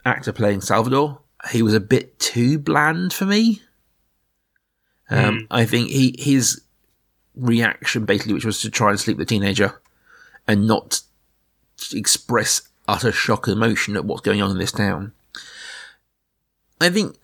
actor 0.04 0.32
playing 0.32 0.62
Salvador. 0.62 1.20
He 1.50 1.62
was 1.62 1.74
a 1.74 1.80
bit 1.80 2.18
too 2.18 2.58
bland 2.58 3.12
for 3.12 3.26
me. 3.26 3.62
Um, 5.08 5.46
I 5.50 5.64
think 5.64 5.88
he 5.90 6.14
his 6.18 6.62
reaction 7.36 8.04
basically, 8.04 8.34
which 8.34 8.44
was 8.44 8.60
to 8.62 8.70
try 8.70 8.90
and 8.90 9.00
sleep 9.00 9.18
the 9.18 9.24
teenager 9.24 9.80
and 10.46 10.66
not 10.66 11.02
express 11.92 12.62
utter 12.90 13.12
shock 13.12 13.46
and 13.46 13.56
emotion 13.56 13.96
at 13.96 14.04
what's 14.04 14.22
going 14.22 14.42
on 14.42 14.50
in 14.50 14.58
this 14.58 14.72
town. 14.72 15.12
I 16.80 16.90
think, 16.90 17.16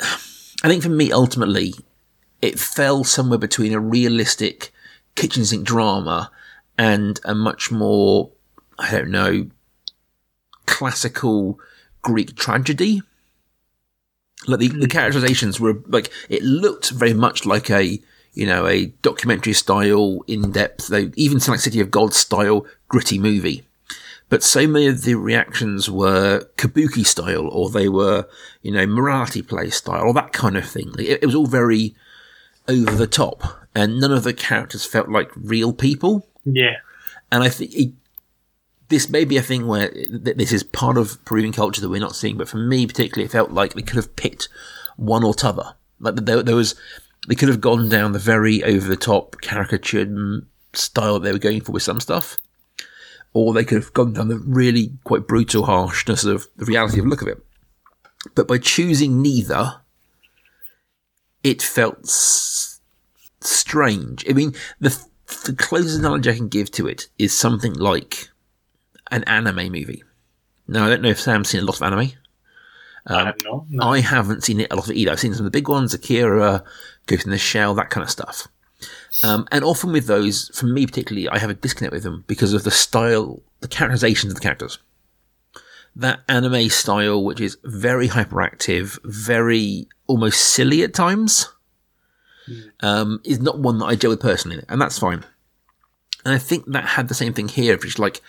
I 0.63 0.69
think 0.69 0.83
for 0.83 0.89
me, 0.89 1.13
ultimately, 1.13 1.75
it 2.41 2.59
fell 2.59 3.03
somewhere 3.05 3.39
between 3.39 3.73
a 3.73 3.81
realistic 3.81 4.73
kitchen 5.17 5.45
sink 5.45 5.67
drama 5.67 6.31
and 6.79 7.19
a 7.25 7.35
much 7.35 7.71
more, 7.71 8.31
I 8.79 8.91
don't 8.93 9.11
know, 9.11 9.51
classical 10.67 11.59
Greek 12.03 12.37
tragedy. 12.37 13.03
Like 14.47 14.61
the, 14.61 14.69
the 14.69 14.87
hmm. 14.87 14.91
characterizations 14.91 15.59
were 15.59 15.83
like 15.87 16.13
it 16.29 16.43
looked 16.43 16.91
very 16.91 17.15
much 17.15 17.47
like 17.47 17.71
a 17.71 17.99
you 18.35 18.47
know 18.47 18.67
a 18.67 18.87
documentary 19.03 19.55
style, 19.55 20.23
in 20.29 20.53
depth, 20.53 20.89
they 20.89 21.11
even 21.17 21.39
like 21.49 21.59
City 21.59 21.81
of 21.81 21.91
God 21.91 22.15
style 22.15 22.67
gritty 22.89 23.19
movie. 23.19 23.65
But 24.29 24.43
so 24.43 24.67
many 24.67 24.89
of 24.89 25.03
the 25.03 25.15
reactions 25.15 25.89
were 25.89 26.49
kabuki 26.57 27.07
style, 27.07 27.47
or 27.47 27.71
they 27.71 27.89
were 27.89 28.29
you 28.63 28.73
know 28.73 28.87
morality 28.87 29.43
play 29.43 29.71
style, 29.71 30.03
or 30.03 30.15
that 30.15 30.33
kind 30.33 30.57
of 30.57 30.69
thing. 30.69 30.93
It, 30.99 31.23
it 31.23 31.27
was 31.27 31.35
all 31.35 31.47
very 31.47 31.95
over 32.69 32.97
the 32.97 33.07
top, 33.07 33.43
and 33.75 34.01
none 34.01 34.13
of 34.13 34.25
the 34.25 34.35
characters 34.35 34.85
felt 34.85 35.09
like 35.09 35.31
real 35.37 35.73
people. 35.73 36.27
Yeah. 36.45 36.77
And 37.31 37.43
I 37.43 37.49
think 37.49 37.75
it, 37.75 37.93
this 38.89 39.09
may 39.09 39.25
be 39.25 39.37
a 39.37 39.43
thing 39.43 39.67
where 39.67 39.91
th- 39.91 40.37
this 40.37 40.53
is 40.53 40.63
part 40.63 40.97
of 40.97 41.25
Peruvian 41.25 41.53
culture 41.53 41.81
that 41.81 41.89
we're 41.89 42.01
not 42.01 42.17
seeing, 42.17 42.37
but 42.37 42.49
for 42.49 42.59
me 42.59 42.87
particularly, 42.87 43.27
it 43.27 43.33
felt 43.33 43.51
like 43.51 43.75
they 43.75 43.83
could 43.83 43.97
have 43.97 44.17
picked 44.17 44.49
one 44.97 45.25
or 45.25 45.35
t'other. 45.35 45.75
Like 45.99 46.17
there, 46.17 46.43
there 46.43 46.57
was, 46.57 46.75
they 47.29 47.35
could 47.35 47.49
have 47.49 47.61
gone 47.61 47.89
down 47.89 48.13
the 48.13 48.19
very 48.19 48.63
over 48.63 48.87
the 48.87 48.97
top 48.97 49.37
caricatured 49.41 50.11
mm, 50.11 50.45
style 50.73 51.19
they 51.19 51.33
were 51.33 51.39
going 51.39 51.63
for 51.63 51.73
with 51.73 51.83
some 51.83 52.01
stuff, 52.01 52.39
or 53.37 53.53
they 53.53 53.67
could 53.67 53.83
have 53.83 53.93
gone 53.93 54.15
down 54.15 54.29
the 54.29 54.39
really 54.39 54.93
quite 55.05 55.29
brutal 55.29 55.67
harshness 55.67 56.25
of 56.25 56.47
the 56.57 56.65
reality 56.65 56.99
of 56.99 57.05
the 57.05 57.11
look 57.11 57.21
of 57.21 57.29
it. 57.29 57.45
But 58.35 58.49
by 58.49 58.57
choosing 58.57 59.21
neither, 59.21 59.83
it 61.43 61.61
felt 61.61 61.99
s- 62.05 62.81
strange. 63.43 64.25
I 64.27 64.33
mean, 64.33 64.55
the 64.81 64.99
the 65.45 65.53
closest 65.53 65.99
analogy 65.99 66.31
I 66.31 66.37
can 66.37 66.49
give 66.49 66.71
to 66.73 66.87
it 66.87 67.09
is 67.19 67.37
something 67.37 67.75
like 67.75 68.31
an 69.11 69.23
anime 69.25 69.71
movie. 69.71 70.03
Now, 70.67 70.87
I 70.87 70.89
don't 70.89 71.03
know 71.03 71.11
if 71.11 71.21
Sam's 71.21 71.51
seen 71.51 71.61
a 71.61 71.65
lot 71.65 71.77
of 71.77 71.83
anime. 71.83 72.13
I 73.07 73.21
um, 73.21 73.27
have 73.27 73.37
not. 73.45 73.65
No. 73.69 73.87
I 73.87 74.01
haven't 74.01 74.45
seen 74.45 74.61
it 74.61 74.73
a 74.73 74.77
lot 74.77 74.89
of 74.89 74.97
either. 74.97 75.11
I've 75.13 75.21
seen 75.21 75.35
some 75.35 75.45
of 75.45 75.53
the 75.53 75.59
big 75.59 75.69
ones, 75.69 75.93
Akira, 75.93 76.65
Ghost 77.05 77.27
in 77.27 77.33
the 77.33 77.39
Shell, 77.39 77.75
that 77.75 77.91
kind 77.91 78.03
of 78.03 78.11
stuff. 78.11 78.49
Um, 79.25 79.49
and 79.51 79.65
often 79.65 79.93
with 79.93 80.07
those, 80.07 80.51
for 80.55 80.67
me 80.67 80.87
particularly, 80.87 81.29
I 81.29 81.39
have 81.39 81.51
a 81.51 81.55
disconnect 81.55 81.93
with 81.93 82.03
them 82.03 82.25
because 82.27 82.53
of 82.53 82.65
the 82.65 82.71
style, 82.71 83.43
the 83.61 83.69
characterizations 83.69 84.33
of 84.33 84.37
the 84.37 84.43
characters. 84.43 84.79
That 85.95 86.21
anime 86.29 86.69
style, 86.69 87.25
which 87.25 87.41
is 87.41 87.57
very 87.65 88.09
hyperactive, 88.09 88.99
very 89.05 89.89
almost 90.07 90.41
silly 90.41 90.83
at 90.83 90.93
times, 90.93 91.49
um, 92.81 93.21
is 93.25 93.41
not 93.41 93.59
one 93.59 93.79
that 93.79 93.87
I 93.87 93.97
gel 93.97 94.11
with 94.11 94.21
personally, 94.21 94.63
and 94.69 94.81
that's 94.81 94.99
fine. 94.99 95.25
And 96.25 96.35
I 96.35 96.39
think 96.39 96.67
that 96.67 96.85
had 96.85 97.09
the 97.09 97.15
same 97.15 97.33
thing 97.33 97.49
here, 97.49 97.77
which 97.77 97.87
is 97.87 97.99
like, 97.99 98.21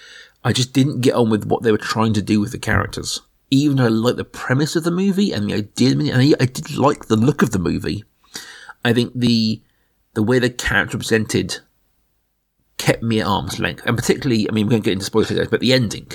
I 0.43 0.53
just 0.53 0.71
didn't 0.71 1.01
get 1.01 1.15
on 1.15 1.29
with 1.29 1.45
what 1.45 1.63
they 1.63 1.71
were 1.71 1.77
trying 1.77 2.13
to 2.13 2.21
do 2.21 2.39
with 2.39 2.51
the 2.51 2.59
characters. 2.59 3.21
Even 3.49 3.77
though 3.77 3.85
I 3.85 3.89
liked 3.89 4.17
the 4.17 4.23
premise 4.23 4.75
of 4.75 4.83
the 4.83 4.91
movie 4.91 5.31
and 5.31 5.49
the 5.49 5.55
idea, 5.55 5.91
and 5.91 6.35
I 6.39 6.45
did 6.45 6.77
like 6.77 7.07
the 7.07 7.15
look 7.15 7.41
of 7.41 7.51
the 7.51 7.59
movie, 7.59 8.03
I 8.85 8.93
think 8.93 9.13
the 9.15 9.61
the 10.17 10.23
way 10.23 10.39
the 10.39 10.49
character 10.49 10.97
presented 10.97 11.59
kept 12.79 13.03
me 13.03 13.21
at 13.21 13.27
arm's 13.27 13.59
length. 13.59 13.85
And 13.85 13.95
particularly, 13.95 14.49
I 14.49 14.51
mean, 14.51 14.65
we're 14.65 14.71
going 14.71 14.81
to 14.81 14.85
get 14.85 14.93
into 14.93 15.05
spoilers 15.05 15.47
but 15.47 15.59
the 15.59 15.73
ending. 15.73 16.11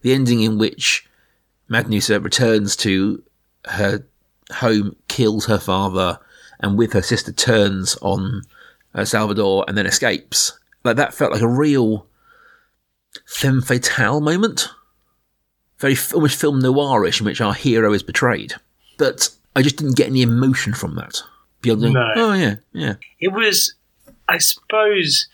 The 0.00 0.14
ending 0.14 0.40
in 0.40 0.56
which 0.56 1.06
Madeinusa 1.68 2.24
returns 2.24 2.76
to 2.76 3.22
her 3.66 4.06
home, 4.54 4.96
kills 5.08 5.44
her 5.44 5.58
father, 5.58 6.18
and 6.60 6.78
with 6.78 6.94
her 6.94 7.02
sister 7.02 7.30
turns 7.30 7.94
on 8.00 8.40
uh, 8.94 9.04
Salvador 9.04 9.66
and 9.68 9.76
then 9.76 9.84
escapes. 9.84 10.58
Like 10.82 10.96
that 10.96 11.12
felt 11.12 11.32
like 11.32 11.42
a 11.42 11.46
real 11.46 12.06
femme 13.26 13.60
fatale 13.60 14.22
moment. 14.22 14.70
Very 15.78 15.96
almost 16.14 16.40
film 16.40 16.62
noirish 16.62 17.20
in 17.20 17.26
which 17.26 17.42
our 17.42 17.52
hero 17.52 17.92
is 17.92 18.02
betrayed. 18.02 18.54
But 18.96 19.28
I 19.54 19.60
just 19.60 19.76
didn't 19.76 19.98
get 19.98 20.06
any 20.08 20.22
emotion 20.22 20.72
from 20.72 20.94
that. 20.94 21.20
Beyond 21.66 21.94
No. 21.94 22.12
oh 22.16 22.32
yeah, 22.32 22.56
yeah. 22.72 22.94
it 23.20 23.28
was, 23.28 23.74
I 24.28 24.38
suppose, 24.38 25.28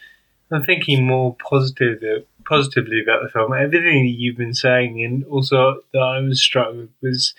I'm 0.51 0.65
thinking 0.65 1.07
more 1.07 1.37
positive, 1.37 2.03
uh, 2.03 2.23
positively 2.49 3.03
about 3.03 3.23
the 3.23 3.29
film. 3.29 3.53
Everything 3.53 4.05
that 4.05 4.17
you've 4.17 4.37
been 4.37 4.55
saying, 4.55 5.03
and 5.03 5.25
also 5.25 5.83
that 5.93 5.99
I 5.99 6.21
was 6.21 6.41
struck 6.41 6.75
with 6.75 6.91
was 7.03 7.35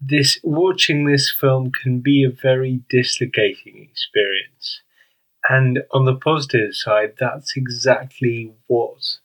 this: 0.00 0.38
watching 0.42 1.04
this 1.04 1.30
film 1.30 1.70
can 1.70 2.00
be 2.00 2.24
a 2.24 2.30
very 2.30 2.82
dislocating 2.88 3.88
experience. 3.90 4.80
And 5.48 5.82
on 5.90 6.04
the 6.04 6.14
positive 6.14 6.74
side, 6.74 7.14
that's 7.18 7.56
exactly 7.56 8.52
what 8.68 9.18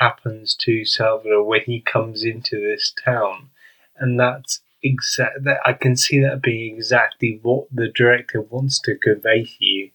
happens 0.00 0.54
to 0.60 0.84
Salvador 0.84 1.44
when 1.44 1.62
he 1.66 1.80
comes 1.80 2.24
into 2.24 2.60
this 2.60 2.94
town, 3.04 3.50
and 3.98 4.18
that's 4.18 4.60
exact. 4.84 5.42
That 5.44 5.58
I 5.66 5.72
can 5.72 5.96
see 5.96 6.20
that 6.20 6.42
being 6.42 6.76
exactly 6.76 7.40
what 7.42 7.66
the 7.72 7.88
director 7.88 8.40
wants 8.40 8.78
to 8.82 8.96
convey 8.96 9.44
to 9.44 9.64
you 9.64 9.90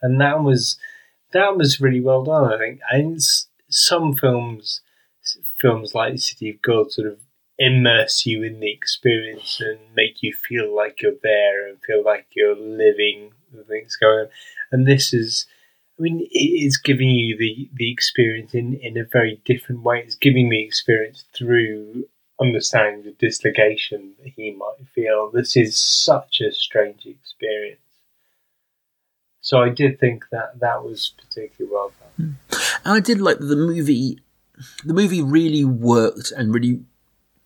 and 0.00 0.20
that 0.20 0.42
was 0.42 0.78
that 1.32 1.56
was 1.56 1.80
really 1.80 2.00
well 2.00 2.24
done. 2.24 2.52
I 2.52 2.58
think. 2.58 2.80
And 2.90 3.20
some 3.68 4.14
films, 4.14 4.80
films 5.60 5.94
like 5.94 6.18
City 6.18 6.50
of 6.50 6.62
God, 6.62 6.90
sort 6.90 7.08
of 7.08 7.18
immerse 7.58 8.24
you 8.24 8.42
in 8.42 8.60
the 8.60 8.70
experience 8.70 9.60
and 9.60 9.78
make 9.94 10.22
you 10.22 10.32
feel 10.32 10.74
like 10.74 11.02
you're 11.02 11.12
there 11.22 11.68
and 11.68 11.78
feel 11.82 12.04
like 12.04 12.26
you're 12.34 12.56
living 12.56 13.32
the 13.52 13.64
things 13.64 13.96
going 13.96 14.20
on. 14.20 14.28
And 14.70 14.86
this 14.86 15.12
is, 15.12 15.46
I 15.98 16.02
mean, 16.02 16.20
it 16.30 16.38
is 16.38 16.76
giving 16.76 17.10
you 17.10 17.36
the 17.36 17.68
the 17.74 17.92
experience 17.92 18.54
in 18.54 18.74
in 18.74 18.96
a 18.96 19.04
very 19.04 19.40
different 19.44 19.82
way. 19.82 20.02
It's 20.04 20.14
giving 20.14 20.48
me 20.48 20.64
experience 20.64 21.24
through 21.36 22.04
understanding 22.40 23.02
the 23.04 23.12
dislocation 23.12 24.12
that 24.22 24.32
he 24.36 24.52
might 24.52 24.86
feel. 24.94 25.30
This 25.30 25.56
is 25.56 25.76
such 25.76 26.40
a 26.40 26.52
strange 26.52 27.04
experience. 27.06 27.80
So 29.40 29.58
I 29.62 29.70
did 29.70 29.98
think 29.98 30.24
that 30.30 30.60
that 30.60 30.84
was 30.84 31.14
particularly 31.16 31.72
well 31.74 31.92
done. 32.18 32.38
And 32.84 32.94
I 32.94 33.00
did 33.00 33.20
like 33.20 33.38
the 33.38 33.56
movie. 33.56 34.20
The 34.84 34.92
movie 34.94 35.22
really 35.22 35.64
worked 35.64 36.32
and 36.32 36.52
really, 36.52 36.80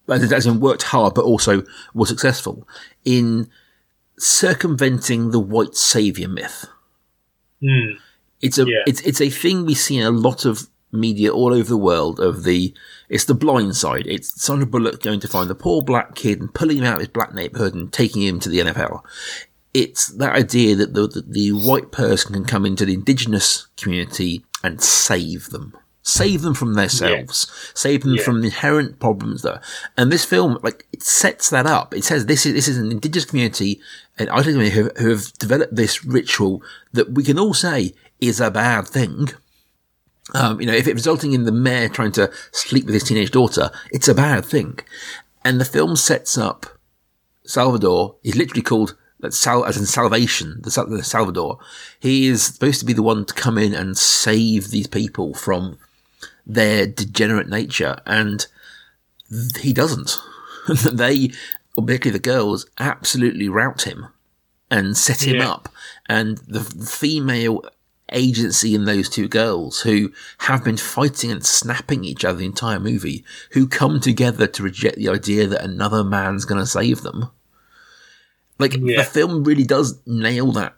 as 0.08 0.46
in- 0.46 0.60
worked 0.60 0.82
hard, 0.84 1.14
but 1.14 1.24
also 1.24 1.62
was 1.94 2.08
successful 2.08 2.66
in 3.04 3.48
circumventing 4.18 5.30
the 5.30 5.38
white 5.40 5.74
savior 5.74 6.28
myth. 6.28 6.66
Hmm. 7.60 7.92
It's 8.40 8.58
a 8.58 8.66
Yeah. 8.66 8.82
it's 8.86 9.00
it's 9.02 9.20
a 9.20 9.30
thing 9.30 9.64
we 9.66 9.74
see 9.74 9.98
in 9.98 10.04
a 10.06 10.10
lot 10.10 10.44
of 10.44 10.68
media 10.92 11.32
all 11.32 11.52
over 11.52 11.68
the 11.68 11.76
world. 11.76 12.20
Of 12.20 12.44
the 12.44 12.74
it's 13.08 13.24
the 13.24 13.34
blind 13.34 13.76
side. 13.76 14.06
It's 14.06 14.40
Sandra 14.42 14.66
Bullock 14.66 15.02
going 15.02 15.20
to 15.20 15.28
find 15.28 15.48
the 15.50 15.54
poor 15.54 15.82
black 15.82 16.14
kid 16.14 16.40
and 16.40 16.52
pulling 16.54 16.78
him 16.78 16.84
out 16.84 16.94
of 16.94 17.00
his 17.00 17.08
black 17.08 17.34
neighborhood 17.34 17.74
and 17.74 17.92
taking 17.92 18.22
him 18.22 18.38
to 18.40 18.48
the 18.48 18.60
NFL. 18.60 19.02
It's 19.74 20.08
that 20.08 20.34
idea 20.34 20.76
that 20.76 20.92
the, 20.94 21.06
that 21.08 21.32
the 21.32 21.52
white 21.52 21.92
person 21.92 22.34
can 22.34 22.44
come 22.44 22.66
into 22.66 22.84
the 22.84 22.94
indigenous 22.94 23.68
community 23.76 24.44
and 24.62 24.82
save 24.82 25.50
them. 25.50 25.76
Save 26.04 26.42
them 26.42 26.52
from 26.54 26.74
themselves. 26.74 27.46
Save 27.74 28.02
them 28.02 28.14
Yeah. 28.16 28.22
from 28.24 28.40
the 28.40 28.48
inherent 28.48 28.98
problems 28.98 29.42
there. 29.42 29.60
And 29.96 30.10
this 30.10 30.24
film, 30.24 30.58
like, 30.62 30.86
it 30.92 31.02
sets 31.02 31.48
that 31.50 31.64
up. 31.64 31.94
It 31.94 32.02
says 32.04 32.26
this 32.26 32.44
is, 32.44 32.54
this 32.54 32.66
is 32.68 32.76
an 32.76 32.90
indigenous 32.90 33.24
community 33.24 33.80
and 34.18 34.28
I 34.30 34.42
think 34.42 34.58
who, 34.72 34.90
who 34.98 35.10
have 35.10 35.32
developed 35.38 35.76
this 35.76 36.04
ritual 36.04 36.62
that 36.92 37.12
we 37.12 37.22
can 37.22 37.38
all 37.38 37.54
say 37.54 37.94
is 38.20 38.40
a 38.40 38.50
bad 38.50 38.88
thing. 38.88 39.28
Um, 40.34 40.60
you 40.60 40.66
know, 40.66 40.72
if 40.74 40.86
it's 40.86 40.94
resulting 40.94 41.32
in 41.32 41.44
the 41.44 41.52
mayor 41.52 41.88
trying 41.88 42.12
to 42.12 42.30
sleep 42.52 42.86
with 42.86 42.94
his 42.94 43.04
teenage 43.04 43.30
daughter, 43.32 43.70
it's 43.90 44.08
a 44.08 44.14
bad 44.14 44.44
thing. 44.44 44.78
And 45.44 45.60
the 45.60 45.64
film 45.64 45.96
sets 45.96 46.38
up 46.38 46.66
Salvador. 47.44 48.14
He's 48.22 48.36
literally 48.36 48.62
called 48.62 48.96
Sal, 49.30 49.64
as 49.64 49.76
in 49.76 49.86
salvation, 49.86 50.60
the, 50.62 50.70
the 50.88 51.02
Salvador. 51.02 51.58
He 51.98 52.28
is 52.28 52.44
supposed 52.44 52.80
to 52.80 52.86
be 52.86 52.92
the 52.92 53.02
one 53.02 53.24
to 53.24 53.34
come 53.34 53.58
in 53.58 53.74
and 53.74 53.96
save 53.98 54.70
these 54.70 54.86
people 54.86 55.34
from 55.34 55.78
their 56.46 56.86
degenerate 56.86 57.48
nature, 57.48 57.96
and 58.06 58.46
he 59.60 59.72
doesn't. 59.72 60.18
they, 60.92 61.30
or 61.76 61.84
particularly 61.84 62.18
the 62.18 62.22
girls, 62.22 62.66
absolutely 62.78 63.48
rout 63.48 63.82
him 63.82 64.06
and 64.70 64.96
set 64.96 65.26
him 65.26 65.36
Yeah. 65.36 65.50
up. 65.50 65.68
And 66.08 66.38
the 66.38 66.60
female 66.62 67.62
agency 68.12 68.74
in 68.74 68.84
those 68.84 69.08
two 69.08 69.28
girls 69.28 69.80
who 69.82 70.12
have 70.38 70.64
been 70.64 70.76
fighting 70.76 71.30
and 71.30 71.44
snapping 71.44 72.04
each 72.04 72.24
other 72.24 72.38
the 72.38 72.46
entire 72.46 72.80
movie, 72.80 73.24
who 73.52 73.66
come 73.66 74.00
together 74.00 74.46
to 74.46 74.62
reject 74.62 74.96
the 74.96 75.08
idea 75.08 75.46
that 75.46 75.64
another 75.64 76.04
man's 76.04 76.44
going 76.44 76.60
to 76.60 76.66
save 76.66 77.02
them. 77.02 77.30
Like 78.58 78.74
Yeah. 78.80 78.98
the 78.98 79.04
film 79.04 79.44
really 79.44 79.64
does 79.64 79.98
nail 80.06 80.52
that 80.52 80.76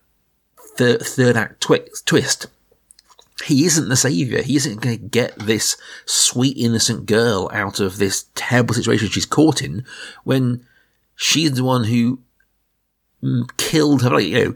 third, 0.76 1.02
third 1.02 1.36
act 1.36 1.60
twi- 1.60 1.88
twist. 2.04 2.46
He 3.44 3.64
isn't 3.66 3.88
the 3.88 3.96
savior. 3.96 4.42
He 4.42 4.56
isn't 4.56 4.80
going 4.80 4.98
to 4.98 5.04
get 5.04 5.36
this 5.38 5.76
sweet 6.06 6.56
innocent 6.56 7.06
girl 7.06 7.50
out 7.52 7.80
of 7.80 7.98
this 7.98 8.26
terrible 8.34 8.74
situation 8.74 9.08
she's 9.08 9.26
caught 9.26 9.60
in 9.60 9.84
when 10.22 10.64
she's 11.16 11.52
the 11.52 11.64
one 11.64 11.84
who 11.84 12.20
mm, 13.22 13.44
killed 13.56 14.02
her. 14.02 14.10
Like, 14.10 14.26
you 14.26 14.44
know, 14.44 14.54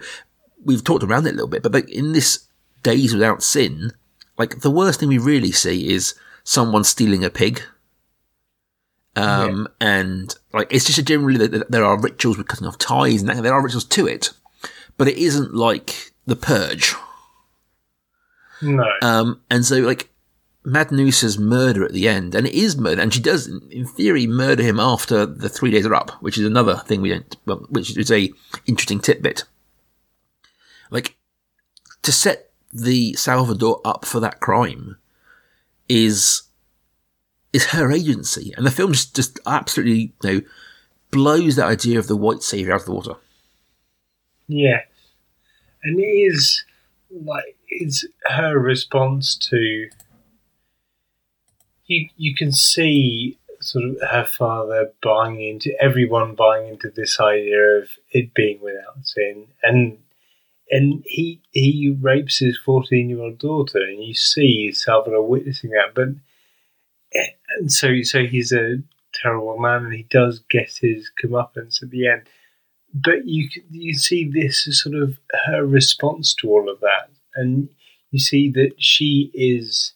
we've 0.64 0.85
talked 0.85 1.03
around 1.05 1.27
it 1.27 1.31
a 1.31 1.33
little 1.33 1.49
bit, 1.49 1.62
but 1.62 1.73
like 1.73 1.91
in 1.91 2.12
this 2.12 2.45
Days 2.83 3.12
Without 3.12 3.43
Sin, 3.43 3.93
like 4.38 4.61
the 4.61 4.71
worst 4.71 5.01
thing 5.01 5.09
we 5.09 5.19
really 5.19 5.53
see 5.53 5.93
is 5.93 6.14
someone 6.45 6.85
stealing 6.85 7.25
a 7.25 7.31
pig. 7.31 7.62
Um, 9.17 9.67
and 9.81 10.33
like, 10.53 10.73
it's 10.73 10.85
just 10.85 10.99
a 10.99 11.03
generally 11.03 11.47
that 11.47 11.71
there 11.71 11.85
are 11.85 12.01
rituals 12.01 12.38
with 12.38 12.47
cutting 12.47 12.67
off 12.67 12.79
ties 12.79 13.21
and 13.21 13.29
that, 13.29 13.43
there 13.43 13.53
are 13.53 13.62
rituals 13.62 13.85
to 13.85 14.07
it, 14.07 14.31
but 14.97 15.09
it 15.09 15.19
isn't 15.19 15.55
like 15.55 16.12
the 16.27 16.37
purge. 16.37 16.95
No. 18.62 18.88
Um, 19.03 19.41
and 19.51 19.64
so 19.64 19.79
like, 19.79 20.11
Madeinusa's 20.64 21.38
murder 21.38 21.85
at 21.85 21.93
the 21.93 22.09
end, 22.09 22.35
and 22.35 22.47
it 22.47 22.53
is 22.53 22.77
murder, 22.77 23.01
and 23.01 23.14
she 23.14 23.21
does, 23.21 23.47
in 23.47 23.87
theory, 23.87 24.27
murder 24.27 24.62
him 24.62 24.79
after 24.79 25.25
the 25.25 25.49
three 25.49 25.71
days 25.71 25.87
are 25.87 25.95
up, 25.95 26.11
which 26.21 26.37
is 26.37 26.45
another 26.45 26.77
thing 26.77 27.01
we 27.01 27.09
don't, 27.09 27.37
well, 27.47 27.64
which 27.71 27.97
is 27.97 28.11
a 28.12 28.31
interesting 28.67 29.01
tidbit. 29.01 29.45
Like, 30.91 31.17
to 32.03 32.12
set 32.12 32.48
the 32.73 33.15
Salvador 33.15 33.81
up 33.85 34.05
for 34.05 34.21
that 34.21 34.41
crime 34.41 34.99
is, 35.89 36.43
is 37.53 37.67
her 37.67 37.91
agency, 37.91 38.53
and 38.57 38.67
the 38.67 38.71
film 38.71 38.93
just, 38.93 39.41
absolutely, 39.47 40.13
you 40.23 40.33
know, 40.33 40.41
blows 41.11 41.57
that 41.57 41.67
idea 41.67 41.99
of 41.99 42.07
the 42.07 42.17
white 42.17 42.43
savior 42.43 42.75
out 42.75 42.81
of 42.81 42.87
the 42.87 42.93
water. 42.93 43.15
Yes. 44.47 44.87
And 45.83 45.99
it 46.01 46.03
is 46.03 46.65
like 47.11 47.57
it's 47.69 48.05
her 48.25 48.59
response 48.59 49.37
to 49.37 49.89
you 51.87 52.09
you 52.17 52.35
can 52.35 52.53
see 52.53 53.39
sort 53.61 53.85
of 53.85 53.97
her 54.11 54.25
father 54.25 54.93
buying 55.03 55.43
into 55.43 55.73
everyone 55.83 56.35
buying 56.35 56.69
into 56.69 56.91
this 56.91 57.19
idea 57.19 57.61
of 57.81 57.89
it 58.11 58.33
being 58.35 58.61
without 58.61 59.05
sin 59.05 59.47
and 59.63 59.99
and 60.71 61.03
he 61.07 61.41
he 61.53 61.97
rapes 62.01 62.39
his 62.39 62.59
14 62.59 63.09
year 63.09 63.21
old 63.21 63.39
daughter 63.39 63.79
and 63.79 64.03
you 64.03 64.15
see 64.15 64.73
Salvador 64.73 65.27
witnessing 65.27 65.71
that 65.71 65.95
but 65.95 66.09
and 67.59 67.73
so 67.73 68.03
so 68.03 68.27
he's 68.27 68.53
a 68.53 68.77
terrible 69.15 69.59
man 69.59 69.85
and 69.85 69.95
he 69.95 70.07
does 70.11 70.41
get 70.51 70.71
his 70.81 71.11
comeuppance 71.23 71.83
at 71.83 71.91
the 71.91 72.07
end 72.07 72.23
but 72.95 73.27
you 73.27 73.49
you 73.71 73.95
see 73.95 74.29
this 74.29 74.67
as 74.67 74.83
sort 74.83 74.95
of 74.95 75.19
her 75.47 75.65
response 75.65 76.35
to 76.35 76.49
all 76.49 76.69
of 76.69 76.81
that, 76.81 77.11
and 77.35 77.69
you 78.11 78.19
see 78.19 78.51
that 78.53 78.73
she 78.79 79.31
is. 79.35 79.93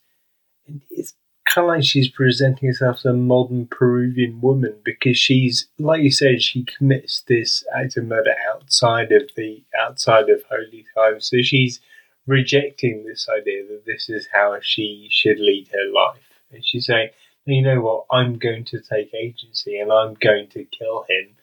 Kind 1.54 1.66
of 1.66 1.68
like 1.68 1.84
she's 1.84 2.08
presenting 2.08 2.68
herself 2.68 2.98
as 2.98 3.04
a 3.04 3.12
modern 3.12 3.66
Peruvian 3.66 4.40
woman 4.40 4.74
because 4.84 5.18
she's, 5.18 5.66
like 5.78 6.02
you 6.02 6.10
said, 6.10 6.42
she 6.42 6.64
commits 6.64 7.22
this 7.22 7.62
act 7.74 7.96
of 7.98 8.06
murder 8.06 8.34
outside 8.50 9.12
of 9.12 9.28
the 9.36 9.62
outside 9.78 10.30
of 10.30 10.42
holy 10.50 10.86
time. 10.94 11.20
So 11.20 11.42
she's 11.42 11.80
rejecting 12.26 13.04
this 13.04 13.28
idea 13.28 13.66
that 13.66 13.84
this 13.84 14.08
is 14.08 14.28
how 14.32 14.56
she 14.62 15.08
should 15.10 15.38
lead 15.38 15.68
her 15.72 15.92
life, 15.92 16.22
and 16.50 16.64
she's 16.64 16.86
saying, 16.86 17.10
"You 17.44 17.60
know 17.60 17.80
what? 17.82 18.06
I'm 18.10 18.38
going 18.38 18.64
to 18.66 18.80
take 18.80 19.12
agency, 19.12 19.78
and 19.78 19.92
I'm 19.92 20.14
going 20.14 20.48
to 20.50 20.64
kill 20.64 21.04
him." 21.08 21.36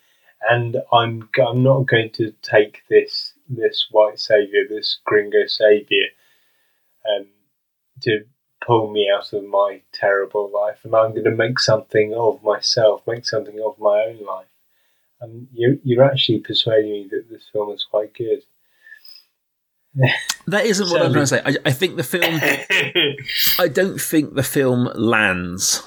and 0.48 0.78
I'm 0.91 1.30
I'm 1.45 1.63
not 1.63 1.86
going 1.86 2.12
to 2.13 2.34
take 2.41 2.84
this 2.89 3.34
this 3.50 3.88
white 3.91 4.19
savior, 4.19 4.62
this 4.67 5.00
gringo 5.06 5.48
savior, 5.48 6.08
um, 7.10 7.28
to 8.02 8.24
pull 8.65 8.91
me 8.91 9.10
out 9.15 9.32
of 9.34 9.43
my 9.45 9.82
terrible 9.93 10.50
life, 10.54 10.80
and 10.84 10.93
I'm 10.95 11.12
going 11.12 11.24
to 11.26 11.32
make 11.32 11.60
something 11.60 12.13
of 12.13 12.43
myself, 12.43 13.02
make 13.08 13.26
something 13.26 13.60
of 13.65 13.80
my 13.80 14.06
own 14.08 14.26
life. 14.26 14.48
And 15.22 15.48
you 15.54 15.80
you're 15.84 16.04
actually 16.04 16.39
persuading 16.39 16.91
me 16.91 17.08
that 17.12 17.30
this 17.30 17.43
film 17.52 17.72
is 17.74 17.86
quite 17.89 18.13
good. 18.13 18.41
That 20.48 20.65
isn't 20.65 20.89
what 20.89 21.02
I'm 21.02 21.12
trying 21.12 21.24
to 21.24 21.28
say. 21.28 21.41
I, 21.45 21.56
I 21.65 21.72
think 21.72 21.98
the 21.98 22.04
film, 22.04 22.24
I 23.60 23.67
don't 23.67 24.00
think 24.00 24.36
the 24.36 24.43
film 24.43 24.86
lands 24.95 25.84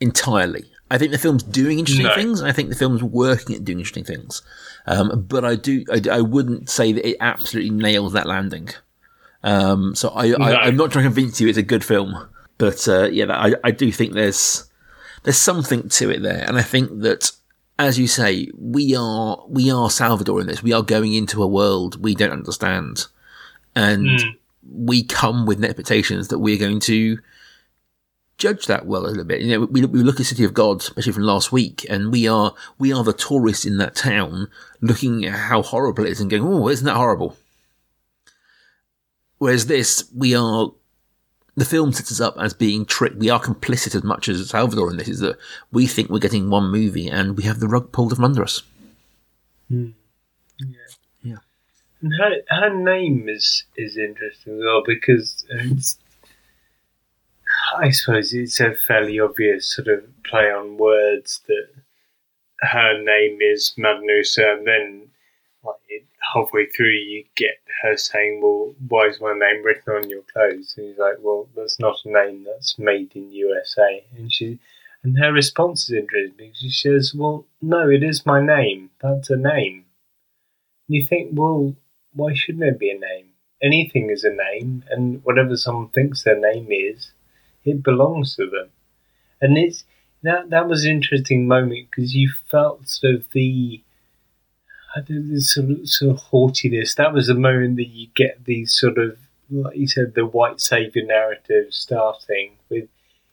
entirely. 0.00 0.64
I 0.90 0.98
think 0.98 1.12
the 1.12 1.18
film's 1.18 1.42
doing 1.42 1.78
interesting 1.78 2.06
No. 2.06 2.14
things. 2.14 2.40
and 2.40 2.48
I 2.48 2.52
think 2.52 2.70
the 2.70 2.74
film's 2.74 3.02
working 3.02 3.54
at 3.56 3.64
doing 3.64 3.78
interesting 3.78 4.04
things. 4.04 4.42
Um, 4.86 5.24
but 5.28 5.44
I 5.44 5.54
do, 5.54 5.84
I, 5.92 6.00
I 6.18 6.20
wouldn't 6.22 6.70
say 6.70 6.92
that 6.92 7.06
it 7.06 7.16
absolutely 7.20 7.70
nails 7.70 8.12
that 8.14 8.26
landing. 8.26 8.70
Um, 9.42 9.94
so 9.94 10.10
I, 10.10 10.28
No. 10.28 10.36
I, 10.44 10.64
I'm 10.66 10.76
not 10.76 10.90
trying 10.90 11.04
to 11.04 11.08
convince 11.10 11.40
you 11.40 11.48
it's 11.48 11.58
a 11.58 11.62
good 11.62 11.84
film, 11.84 12.28
but 12.58 12.86
uh, 12.88 13.08
yeah, 13.10 13.26
I, 13.30 13.54
I 13.64 13.70
do 13.70 13.90
think 13.92 14.12
there's 14.12 14.68
there's 15.22 15.36
something 15.36 15.88
to 15.88 16.10
it 16.10 16.22
there, 16.22 16.44
and 16.46 16.58
I 16.58 16.62
think 16.62 17.00
that 17.02 17.30
as 17.78 17.98
you 17.98 18.08
say, 18.08 18.50
we 18.58 18.96
are 18.96 19.44
we 19.48 19.70
are 19.70 19.90
Salvador 19.90 20.40
in 20.40 20.46
this. 20.48 20.62
We 20.62 20.72
are 20.72 20.82
going 20.82 21.14
into 21.14 21.42
a 21.42 21.46
world 21.46 22.02
we 22.02 22.14
don't 22.14 22.32
understand, 22.32 23.06
and 23.76 24.06
we 24.70 25.04
come 25.04 25.46
with 25.46 25.62
expectations 25.64 26.28
that 26.28 26.40
we're 26.40 26.58
going 26.58 26.80
to 26.80 27.18
judge 28.36 28.66
that 28.66 28.86
well 28.86 29.06
a 29.06 29.08
little 29.08 29.24
bit. 29.24 29.40
You 29.40 29.52
know, 29.58 29.66
we, 29.66 29.84
we 29.84 30.02
look 30.02 30.20
at 30.20 30.26
City 30.26 30.44
of 30.44 30.54
God, 30.54 30.80
especially 30.80 31.12
from 31.12 31.24
last 31.24 31.52
week, 31.52 31.86
and 31.88 32.12
we 32.12 32.26
are 32.28 32.54
we 32.78 32.92
are 32.92 33.04
the 33.04 33.12
tourists 33.12 33.64
in 33.64 33.78
that 33.78 33.94
town, 33.94 34.48
looking 34.80 35.24
at 35.24 35.34
how 35.34 35.62
horrible 35.62 36.04
it 36.04 36.10
is 36.10 36.20
and 36.20 36.30
going, 36.30 36.42
"Oh, 36.42 36.68
isn't 36.68 36.84
that 36.86 36.96
horrible?" 36.96 37.36
Whereas 39.38 39.66
this, 39.66 40.10
we 40.14 40.34
are 40.34 40.72
the 41.56 41.64
film 41.64 41.92
sets 41.92 42.12
us 42.12 42.20
up 42.20 42.36
as 42.38 42.54
being 42.54 42.84
tricked. 42.84 43.16
We 43.16 43.30
are 43.30 43.40
complicit 43.40 43.96
as 43.96 44.04
much 44.04 44.28
as 44.28 44.48
Salvador 44.48 44.90
in 44.90 44.96
this. 44.96 45.08
Is 45.08 45.20
that 45.20 45.38
we 45.72 45.86
think 45.86 46.08
we're 46.08 46.20
getting 46.20 46.50
one 46.50 46.70
movie 46.70 47.08
and 47.08 47.36
we 47.36 47.42
have 47.44 47.58
the 47.58 47.68
rug 47.68 47.90
pulled 47.90 48.14
from 48.14 48.24
under 48.24 48.44
us. 48.44 48.62
Hmm. 49.68 49.88
Yeah. 51.22 51.36
And 52.00 52.12
her 52.14 52.36
her 52.48 52.74
name 52.74 53.28
is 53.28 53.64
is 53.76 53.96
interesting 53.96 54.54
as 54.54 54.62
well 54.64 54.82
because 54.86 55.44
um, 55.52 55.72
it's, 55.72 55.98
I 57.76 57.90
suppose 57.90 58.32
it's 58.32 58.60
a 58.60 58.74
fairly 58.74 59.18
obvious 59.18 59.74
sort 59.74 59.88
of 59.88 60.04
play 60.24 60.52
on 60.52 60.76
words 60.76 61.40
that 61.48 61.68
her 62.60 63.02
name 63.02 63.38
is 63.40 63.74
Madeinusa, 63.76 64.58
and 64.58 64.66
then 64.66 64.84
like 64.84 64.98
it, 64.98 65.07
halfway 66.34 66.66
through 66.66 66.90
you 66.90 67.24
get 67.36 67.58
her 67.82 67.96
saying, 67.96 68.40
"Well, 68.42 68.74
why 68.88 69.06
is 69.06 69.20
my 69.20 69.32
name 69.32 69.62
written 69.62 69.94
on 69.94 70.10
your 70.10 70.22
clothes?" 70.22 70.74
And 70.76 70.88
he's 70.88 70.98
like, 70.98 71.16
"Well, 71.20 71.48
that's 71.54 71.78
not 71.78 72.04
a 72.04 72.10
name 72.10 72.44
that's 72.44 72.78
made 72.78 73.14
in 73.14 73.32
USA." 73.32 74.04
And 74.16 74.32
she 74.32 74.58
and 75.02 75.18
her 75.18 75.32
response 75.32 75.84
is 75.84 75.96
interesting 75.96 76.34
because 76.36 76.58
she 76.58 76.70
says, 76.70 77.14
"Well, 77.14 77.46
no, 77.62 77.88
it 77.88 78.02
is 78.02 78.26
my 78.26 78.40
name. 78.44 78.90
That's 79.00 79.30
a 79.30 79.36
name." 79.36 79.84
And 80.88 80.96
you 80.96 81.04
think, 81.04 81.30
well, 81.32 81.76
why 82.12 82.34
shouldn't 82.34 82.64
it 82.64 82.78
be 82.78 82.90
a 82.90 82.98
name? 82.98 83.30
Anything 83.62 84.10
is 84.10 84.24
a 84.24 84.30
name, 84.30 84.84
and 84.90 85.22
whatever 85.24 85.56
someone 85.56 85.88
thinks 85.88 86.22
their 86.22 86.38
name 86.38 86.68
is, 86.70 87.12
it 87.64 87.82
belongs 87.82 88.36
to 88.36 88.48
them. 88.48 88.70
And 89.40 89.58
it's 89.58 89.84
that 90.22 90.50
that 90.50 90.68
was 90.68 90.84
an 90.84 90.90
interesting 90.90 91.46
moment 91.46 91.90
because 91.90 92.14
you 92.14 92.30
felt 92.50 92.88
sort 92.88 93.14
of 93.14 93.30
the 93.30 93.82
Don't 94.96 95.30
this 95.32 95.52
sort 95.54 95.70
of, 95.70 95.88
sort 95.88 96.10
of 96.12 96.18
haughtiness. 96.18 96.94
That 96.96 97.12
was 97.12 97.28
the 97.28 97.34
moment 97.34 97.76
that 97.76 97.88
you 97.88 98.08
get 98.14 98.44
these 98.44 98.72
sort 98.72 98.98
of, 98.98 99.16
like 99.50 99.76
you 99.76 99.86
said, 99.86 100.14
the 100.14 100.26
white 100.26 100.60
savior 100.60 101.04
narrative 101.04 101.66
starting 101.72 102.52
with 102.68 102.88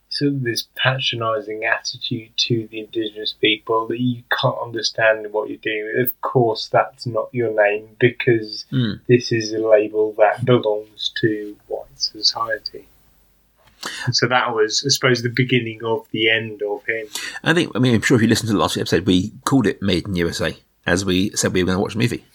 sort 0.10 0.34
of 0.34 0.44
this 0.44 0.68
patronising 0.76 1.66
attitude 1.66 2.30
to 2.38 2.68
the 2.68 2.80
indigenous 2.80 3.34
people 3.34 3.88
that 3.88 4.00
you 4.00 4.24
can't 4.40 4.56
understand 4.62 5.34
what 5.34 5.50
you're 5.50 5.58
doing. 5.58 5.94
Of 6.02 6.22
course, 6.22 6.68
that's 6.68 7.06
not 7.06 7.30
your 7.34 7.54
name 7.54 7.98
because 8.00 8.66
Mm. 8.72 9.02
this 9.08 9.32
is 9.32 9.52
a 9.52 9.58
label 9.60 10.14
that 10.18 10.46
belongs 10.46 11.12
to 11.22 11.58
white 11.68 12.00
society. 12.00 12.86
So 14.12 14.28
that 14.28 14.54
was, 14.56 14.84
I 14.86 14.90
suppose, 14.90 15.22
the 15.22 15.30
beginning 15.30 15.84
of 15.84 16.08
the 16.12 16.30
end 16.30 16.62
of 16.64 16.86
him. 16.86 17.08
I 17.44 17.54
think, 17.54 17.72
I 17.76 17.80
mean, 17.80 17.94
I'm 17.94 18.02
sure 18.02 18.16
if 18.18 18.22
you 18.22 18.28
listened 18.28 18.48
to 18.48 18.54
the 18.54 18.60
last 18.60 18.78
episode, 18.78 19.06
we 19.06 19.32
called 19.44 19.68
it 19.68 19.82
Made 19.82 20.08
in 20.08 20.16
USA, 20.16 20.56
as 20.86 21.04
we 21.06 21.32
said 21.32 21.54
we 21.54 21.64
were 21.64 21.68
going 21.68 21.78
to 21.78 21.82
watch 21.82 21.96
a 21.96 21.98
movie. 21.98 22.26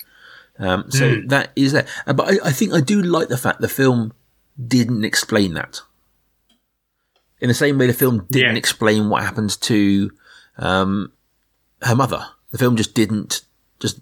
Um, 0.58 0.90
so 0.90 1.20
that 1.28 1.52
is 1.56 1.72
that. 1.72 1.88
Uh, 2.06 2.12
But 2.12 2.28
I, 2.28 2.48
I 2.48 2.52
think 2.52 2.74
I 2.74 2.80
do 2.80 3.00
like 3.00 3.28
the 3.28 3.38
fact 3.38 3.60
the 3.60 3.68
film 3.68 4.12
didn't 4.62 5.04
explain 5.04 5.54
that. 5.54 5.80
In 7.40 7.48
the 7.48 7.54
same 7.54 7.78
way 7.78 7.86
the 7.86 7.94
film 7.94 8.26
didn't 8.30 8.50
Yeah. 8.52 8.58
explain 8.58 9.08
what 9.08 9.22
happened 9.22 9.58
to 9.62 10.10
um, 10.58 11.12
her 11.82 11.94
mother. 11.96 12.26
The 12.50 12.58
film 12.58 12.76
just 12.76 12.94
didn't, 12.94 13.42
just, 13.78 14.00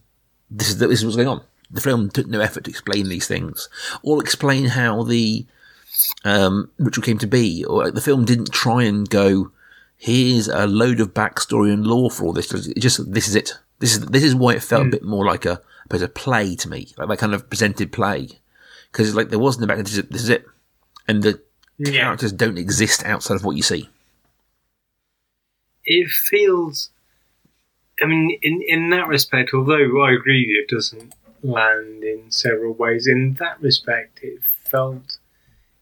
this 0.50 0.68
is, 0.70 0.78
this 0.78 0.98
is 1.00 1.04
what's 1.04 1.16
going 1.16 1.28
on. 1.28 1.42
The 1.70 1.80
film 1.80 2.10
took 2.10 2.26
no 2.26 2.40
effort 2.40 2.64
to 2.64 2.70
explain 2.70 3.08
these 3.08 3.28
things 3.28 3.68
or 4.02 4.20
explain 4.20 4.64
how 4.70 5.02
the 5.04 5.46
um, 6.24 6.70
ritual 6.78 7.04
came 7.04 7.18
to 7.18 7.26
be. 7.26 7.64
Or 7.64 7.84
like, 7.84 7.94
the 7.94 8.00
film 8.00 8.24
didn't 8.24 8.52
try 8.52 8.82
and 8.84 9.08
go, 9.08 9.52
here's 9.96 10.48
a 10.48 10.66
load 10.66 10.98
of 10.98 11.14
backstory 11.14 11.72
and 11.72 11.86
lore 11.86 12.10
for 12.10 12.24
all 12.24 12.32
this. 12.32 12.52
It 12.52 12.80
just 12.80 13.12
this 13.12 13.28
is 13.28 13.34
it. 13.36 13.52
This 13.80 13.94
is 13.96 14.06
this 14.06 14.24
is 14.24 14.34
why 14.34 14.54
it 14.54 14.62
felt 14.62 14.86
a 14.86 14.90
bit 14.90 15.04
more 15.04 15.24
like 15.24 15.44
a 15.44 15.60
a 15.90 15.98
bit 15.98 16.14
play 16.14 16.54
to 16.56 16.68
me, 16.68 16.88
like 16.98 17.08
that 17.08 17.18
kind 17.18 17.34
of 17.34 17.48
presented 17.48 17.92
play, 17.92 18.28
because 18.90 19.14
like 19.14 19.30
there 19.30 19.38
wasn't 19.38 19.64
a 19.64 19.66
back. 19.68 19.78
This 19.78 19.96
is, 19.98 20.04
this 20.08 20.22
is 20.22 20.28
it, 20.30 20.44
and 21.06 21.22
the 21.22 21.40
Yeah. 21.78 22.02
characters 22.02 22.32
don't 22.32 22.58
exist 22.58 23.04
outside 23.04 23.36
of 23.36 23.44
what 23.44 23.56
you 23.56 23.62
see. 23.62 23.88
it 25.84 26.08
feels 26.10 26.90
I 28.02 28.06
mean 28.06 28.38
in 28.42 28.62
in 28.66 28.90
that 28.90 29.06
respect 29.08 29.50
although 29.54 30.02
I 30.02 30.12
agree 30.12 30.42
it 30.62 30.68
doesn't 30.74 31.14
land 31.42 32.02
in 32.04 32.30
several 32.30 32.74
ways 32.74 33.06
in 33.06 33.34
that 33.34 33.60
respect 33.62 34.20
it 34.22 34.42
felt 34.42 35.18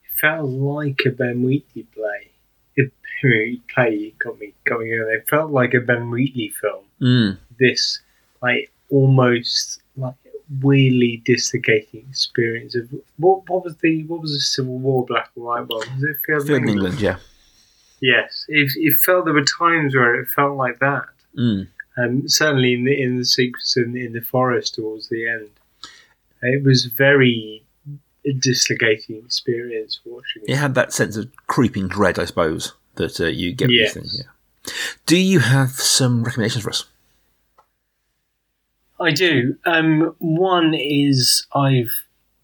it 0.05 0.11
felt 0.21 0.49
like 0.49 1.01
a 1.07 1.11
Ben 1.11 1.43
Wheatley 1.43 1.85
play 1.95 2.31
it 2.77 2.93
play 3.75 4.15
got 4.19 4.39
me 4.39 4.53
got 4.65 4.81
me 4.81 4.91
going. 4.91 5.09
It 5.11 5.29
felt 5.29 5.51
like 5.51 5.75
a 5.75 5.81
Ben 5.81 6.11
Wheatley 6.11 6.51
film. 6.61 6.85
Mm. 7.01 7.39
This 7.59 8.01
like 8.43 8.71
almost 8.91 9.81
like 9.97 10.15
weirdly 10.61 11.23
dislocating 11.25 12.07
experience 12.09 12.75
of 12.75 12.89
what 13.17 13.49
what 13.49 13.65
was 13.65 13.77
the 13.79 14.05
what 14.05 14.21
was 14.21 14.33
the 14.33 14.41
Civil 14.41 14.79
War 14.79 15.05
black 15.05 15.31
and 15.35 15.45
white 15.45 15.67
one? 15.69 15.79
Was 15.79 16.03
it 16.05 16.17
Field, 16.27 16.47
Field 16.47 16.63
in 16.63 16.69
England, 16.69 17.01
yeah. 17.01 17.17
Yes, 18.01 18.45
it, 18.49 18.71
it 18.77 18.95
felt 18.99 19.25
there 19.25 19.33
were 19.35 19.43
times 19.43 19.95
where 19.95 20.21
it 20.21 20.29
felt 20.29 20.57
like 20.57 20.79
that. 20.81 21.07
Mm. 21.37 21.67
Um, 21.99 22.29
certainly 22.29 22.75
in 22.75 22.85
the 22.85 23.01
in 23.03 23.17
the 23.19 23.25
sequence 23.25 23.77
in, 23.77 23.97
in 23.97 24.13
the 24.13 24.21
forest 24.21 24.75
towards 24.75 25.09
the 25.09 25.27
end, 25.27 25.49
it 26.43 26.63
was 26.63 26.85
very 26.87 27.63
dislocating 28.41 29.17
experience 29.25 30.01
watching 30.05 30.43
it. 30.43 30.53
It 30.53 30.57
had 30.57 30.75
that 30.75 30.93
sense 30.93 31.17
of 31.17 31.31
creeping 31.47 31.89
dread, 31.89 32.19
I 32.19 32.27
suppose, 32.27 32.75
that 32.97 33.19
uh, 33.21 33.27
you 33.27 33.53
get 33.53 33.71
Yes. 33.71 33.95
these 33.95 34.03
things. 34.03 34.19
Yeah. 34.25 34.73
Do 35.07 35.17
you 35.17 35.39
have 35.39 35.71
some 35.71 36.23
recommendations 36.25 36.65
for 36.65 36.71
us? 36.71 36.85
I 38.99 39.11
do. 39.13 39.57
Um, 39.67 40.15
one 40.19 40.75
is 40.75 41.47
I've 41.55 41.93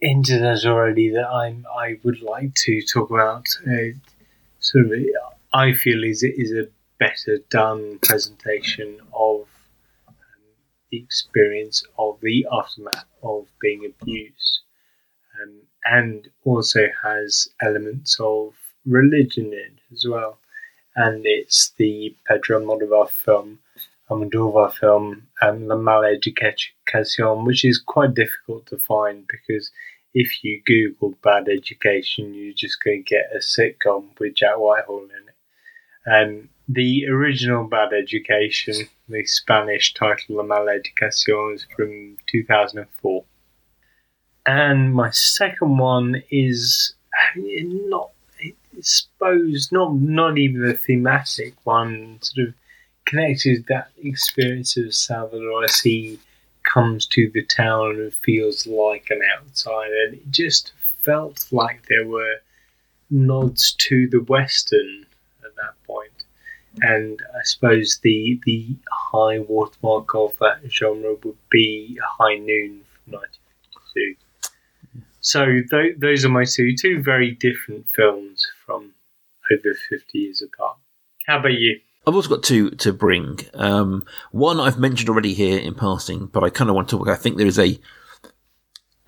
hinted 0.01 0.43
at 0.43 0.67
already 0.67 1.11
that 1.11 1.27
I'm 1.27 1.65
I 1.75 1.99
would 2.03 2.21
like 2.21 2.55
to 2.67 2.83
talk 2.83 3.11
about 3.11 3.47
uh, 3.67 3.97
sort 4.61 4.87
of 4.87 4.93
I 5.53 5.73
feel 5.73 6.05
is 6.05 6.23
is 6.23 6.53
a 6.53 6.69
better 6.99 7.39
done 7.49 7.99
presentation 8.03 8.99
of 9.15 9.47
um, 10.09 10.15
the 10.91 10.99
experience 10.99 11.85
of 11.99 12.19
the 12.21 12.47
aftermath 12.53 13.05
of 13.23 13.47
being 13.61 13.87
abused, 13.87 14.61
um, 15.41 15.63
and 15.85 16.29
also 16.45 16.89
has 17.03 17.49
elements 17.63 18.19
of 18.21 18.55
religion 18.85 19.47
in 19.47 19.53
it 19.53 19.79
as 19.93 20.05
well. 20.07 20.39
And 20.95 21.23
it's 21.25 21.71
the 21.79 22.15
Pedro 22.27 22.61
Almodovar 22.61 23.09
film 23.09 23.61
Almodovar 24.13 24.73
film, 24.75 25.27
um, 25.41 25.67
La 25.67 25.77
Mala 25.77 26.09
Educación, 26.15 27.47
which 27.47 27.65
is 27.65 27.79
quite 27.79 28.15
difficult 28.15 28.67
to 28.67 28.79
find 28.79 29.27
because 29.27 29.71
if 30.15 30.45
you 30.45 30.63
Google 30.67 31.15
bad 31.23 31.49
education, 31.49 32.35
you're 32.35 32.55
just 32.55 32.83
going 32.85 33.05
to 33.05 33.11
get 33.11 33.31
a 33.35 33.39
sitcom 33.39 34.09
with 34.19 34.35
Jack 34.35 34.57
Whitehall 34.57 35.05
in 35.05 35.29
it. 35.29 35.33
Um, 36.07 36.49
the 36.69 37.07
original 37.07 37.65
Bad 37.65 37.93
Education, 37.93 38.89
the 39.09 39.25
Spanish 39.27 39.95
title 39.95 40.37
La 40.37 40.43
Mala 40.43 40.79
Educación, 40.79 41.55
is 41.55 41.67
from 41.77 42.17
2004. 42.27 43.25
And 44.47 44.95
my 44.95 45.11
second 45.11 45.79
one 45.79 46.23
is 46.31 46.95
not, 47.37 48.11
I 48.43 48.55
suppose, 48.81 49.71
not 49.71 49.95
not 49.95 50.39
even 50.39 50.65
a 50.65 50.75
thematic 50.75 51.55
one, 51.65 52.19
sort 52.21 52.49
of 52.49 52.55
connected 53.07 53.67
that 53.67 53.91
experience 54.03 54.77
of 54.77 54.95
Salvador 54.95 55.65
as 55.65 55.81
he 55.81 56.19
comes 56.65 57.07
to 57.07 57.31
the 57.31 57.45
town 57.45 57.97
and 57.97 58.15
feels 58.15 58.67
like 58.67 59.09
an 59.11 59.21
outsider. 59.37 60.05
And 60.07 60.15
it 60.15 60.31
just 60.31 60.73
felt 61.01 61.47
like 61.51 61.87
there 61.89 62.07
were 62.07 62.37
nods 63.11 63.73
to 63.73 64.09
the 64.09 64.21
Western 64.21 65.07
at 65.45 65.55
that 65.57 65.75
point. 65.87 66.11
And 66.81 67.21
I 67.35 67.43
suppose 67.45 67.99
the 68.03 68.41
the 68.47 68.75
high 68.91 69.41
watermark 69.41 70.15
of 70.15 70.37
that 70.41 70.61
genre 70.71 71.17
would 71.23 71.37
be 71.51 71.99
High 72.19 72.37
Noon 72.37 72.83
from 73.05 73.13
1952. 73.15 74.17
So 75.21 75.45
th- 75.71 75.99
those 75.99 76.25
are 76.25 76.31
my 76.31 76.45
two, 76.45 76.75
two 76.75 77.03
very 77.03 77.33
different 77.33 77.89
films 77.91 78.47
from 78.65 78.93
over 79.53 79.75
50 79.75 80.19
years 80.19 80.43
apart. 80.43 80.79
How 81.27 81.39
about 81.39 81.53
you? 81.53 81.79
I've 82.07 82.15
also 82.15 82.29
got 82.29 82.43
two 82.43 82.71
to 82.71 82.93
bring. 82.93 83.41
Um, 83.55 84.05
one 84.33 84.59
I've 84.59 84.79
mentioned 84.79 85.09
already 85.09 85.35
here 85.35 85.59
in 85.59 85.75
passing, 85.75 86.27
but 86.27 86.43
I 86.43 86.51
kind 86.51 86.69
of 86.69 86.77
want 86.77 86.89
to 86.89 86.99
talk. 86.99 87.09
I 87.09 87.15
think 87.15 87.37
there 87.37 87.47
is 87.47 87.59
a 87.59 87.79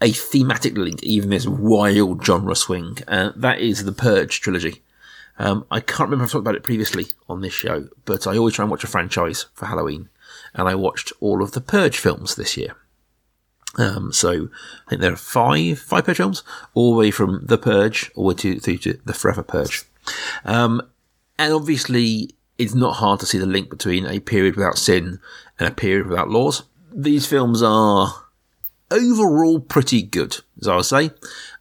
a 0.00 0.12
thematic 0.12 0.76
link, 0.76 1.02
even 1.02 1.30
this 1.30 1.46
wild 1.46 2.24
genre 2.24 2.54
swing. 2.54 2.98
Uh, 3.08 3.30
that 3.36 3.60
is 3.60 3.84
the 3.84 3.92
Purge 3.92 4.40
trilogy. 4.40 4.82
Um, 5.38 5.64
I 5.70 5.80
can't 5.80 6.10
remember 6.10 6.24
if 6.24 6.28
I've 6.28 6.32
talked 6.32 6.42
about 6.42 6.54
it 6.54 6.62
previously 6.62 7.06
on 7.28 7.40
this 7.40 7.52
show, 7.54 7.88
but 8.04 8.26
I 8.26 8.36
always 8.36 8.54
try 8.54 8.64
and 8.64 8.70
watch 8.70 8.84
a 8.84 8.88
franchise 8.88 9.46
for 9.54 9.66
Halloween, 9.66 10.08
and 10.52 10.68
I 10.68 10.74
watched 10.74 11.12
all 11.20 11.42
of 11.42 11.52
the 11.52 11.60
Purge 11.60 11.98
films 11.98 12.34
this 12.34 12.56
year. 12.56 12.76
Um, 13.76 14.12
so 14.12 14.48
I 14.86 14.90
think 14.90 15.00
there 15.00 15.12
are 15.12 15.16
five 15.16 15.80
five 15.80 16.04
Purge 16.04 16.18
films, 16.18 16.42
all 16.74 16.92
the 16.92 16.98
way 16.98 17.10
from 17.10 17.44
The 17.46 17.58
Purge 17.58 18.12
all 18.14 18.24
the 18.24 18.28
way 18.28 18.34
to, 18.34 18.60
through 18.60 18.78
to 18.78 19.00
The 19.04 19.14
Forever 19.14 19.42
Purge. 19.42 19.84
Um, 20.44 20.82
and 21.38 21.52
obviously, 21.52 22.36
it's 22.58 22.74
not 22.74 22.96
hard 22.96 23.20
to 23.20 23.26
see 23.26 23.38
the 23.38 23.46
link 23.46 23.70
between 23.70 24.06
a 24.06 24.20
period 24.20 24.56
without 24.56 24.78
sin 24.78 25.20
and 25.58 25.68
a 25.68 25.74
period 25.74 26.06
without 26.06 26.28
laws. 26.28 26.62
These 26.92 27.26
films 27.26 27.62
are 27.62 28.24
overall 28.90 29.60
pretty 29.60 30.02
good, 30.02 30.38
as 30.60 30.68
I 30.68 30.76
would 30.76 30.84
say. 30.84 31.10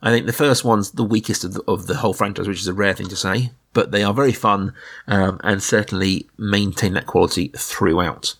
I 0.01 0.11
think 0.11 0.25
the 0.25 0.33
first 0.33 0.63
one's 0.63 0.91
the 0.91 1.03
weakest 1.03 1.43
of 1.43 1.53
the, 1.53 1.63
of 1.67 1.87
the 1.87 1.97
whole 1.97 2.13
franchise, 2.13 2.47
which 2.47 2.59
is 2.59 2.67
a 2.67 2.73
rare 2.73 2.93
thing 2.93 3.07
to 3.07 3.15
say, 3.15 3.51
but 3.73 3.91
they 3.91 4.03
are 4.03 4.13
very 4.13 4.33
fun 4.33 4.73
um, 5.07 5.39
and 5.43 5.63
certainly 5.63 6.27
maintain 6.37 6.93
that 6.93 7.07
quality 7.07 7.49
throughout. 7.55 8.35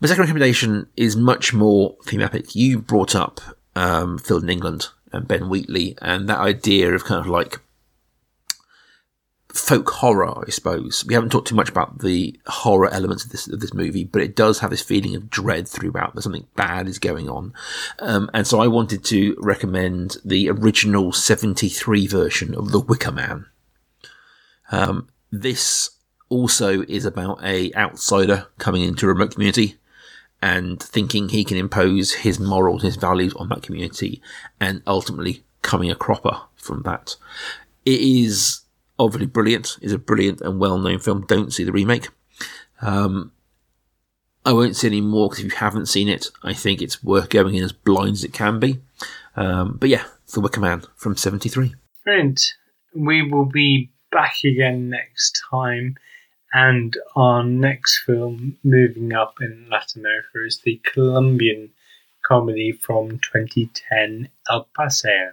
My 0.00 0.08
second 0.08 0.22
recommendation 0.22 0.86
is 0.96 1.16
much 1.16 1.54
more 1.54 1.96
thematic. 2.04 2.54
You 2.54 2.78
brought 2.78 3.14
up 3.14 3.40
um, 3.74 4.18
Field 4.18 4.44
in 4.44 4.50
England 4.50 4.88
and 5.12 5.26
Ben 5.26 5.48
Wheatley 5.48 5.96
and 6.02 6.28
that 6.28 6.38
idea 6.38 6.92
of 6.92 7.04
kind 7.04 7.20
of 7.20 7.26
like 7.26 7.60
folk 9.54 9.88
horror, 9.88 10.44
I 10.46 10.50
suppose. 10.50 11.04
We 11.06 11.14
haven't 11.14 11.30
talked 11.30 11.48
too 11.48 11.54
much 11.54 11.68
about 11.68 12.00
the 12.00 12.38
horror 12.46 12.88
elements 12.92 13.24
of 13.24 13.30
this 13.30 13.48
of 13.48 13.60
this 13.60 13.72
movie, 13.72 14.04
but 14.04 14.22
it 14.22 14.36
does 14.36 14.58
have 14.58 14.70
this 14.70 14.82
feeling 14.82 15.14
of 15.14 15.30
dread 15.30 15.68
throughout. 15.68 16.14
That 16.14 16.22
something 16.22 16.46
bad 16.56 16.88
is 16.88 16.98
going 16.98 17.28
on, 17.28 17.54
um, 18.00 18.30
and 18.34 18.46
so 18.46 18.60
I 18.60 18.66
wanted 18.66 19.04
to 19.04 19.36
recommend 19.38 20.16
the 20.24 20.50
original 20.50 21.12
'73 21.12 22.06
version 22.06 22.54
of 22.54 22.72
The 22.72 22.80
Wicker 22.80 23.12
Man. 23.12 23.46
Um, 24.72 25.08
this 25.30 25.90
also 26.28 26.82
is 26.82 27.04
about 27.04 27.38
a 27.44 27.72
outsider 27.74 28.48
coming 28.58 28.82
into 28.82 29.06
a 29.06 29.08
remote 29.08 29.34
community 29.34 29.76
and 30.42 30.82
thinking 30.82 31.28
he 31.28 31.44
can 31.44 31.56
impose 31.56 32.12
his 32.12 32.38
morals, 32.38 32.82
his 32.82 32.96
values 32.96 33.32
on 33.34 33.48
that 33.48 33.62
community, 33.62 34.20
and 34.60 34.82
ultimately 34.86 35.44
coming 35.62 35.90
a 35.90 35.94
cropper 35.94 36.38
from 36.56 36.82
that. 36.82 37.16
It 37.86 38.00
is 38.00 38.63
obviously 38.98 39.26
brilliant. 39.26 39.78
is 39.80 39.92
a 39.92 39.98
brilliant 39.98 40.40
and 40.40 40.58
well-known 40.58 40.98
film. 40.98 41.26
Don't 41.26 41.52
see 41.52 41.64
the 41.64 41.72
remake. 41.72 42.08
Um, 42.80 43.32
I 44.44 44.52
won't 44.52 44.76
say 44.76 44.88
any 44.88 45.00
more 45.00 45.28
because 45.28 45.44
if 45.44 45.52
you 45.52 45.58
haven't 45.58 45.86
seen 45.86 46.08
it, 46.08 46.28
I 46.42 46.52
think 46.52 46.82
it's 46.82 47.02
worth 47.02 47.30
going 47.30 47.54
in 47.54 47.64
as 47.64 47.72
blind 47.72 48.12
as 48.12 48.24
it 48.24 48.32
can 48.32 48.60
be. 48.60 48.80
Um, 49.36 49.78
but 49.80 49.88
yeah, 49.88 50.04
The 50.32 50.40
Wicker 50.40 50.60
Man 50.60 50.82
from 50.96 51.16
'73. 51.16 51.74
Brilliant. 52.04 52.54
We 52.94 53.22
will 53.28 53.46
be 53.46 53.90
back 54.12 54.36
again 54.44 54.90
next 54.90 55.42
time. 55.50 55.96
And 56.52 56.96
our 57.16 57.42
next 57.42 57.98
film, 58.06 58.58
moving 58.62 59.12
up 59.12 59.38
in 59.40 59.66
Latin 59.68 60.02
America, 60.02 60.46
is 60.46 60.60
the 60.62 60.80
Colombian 60.84 61.70
comedy 62.24 62.70
from 62.70 63.18
2010, 63.18 64.28
El 64.48 64.68
Paseo. 64.76 65.32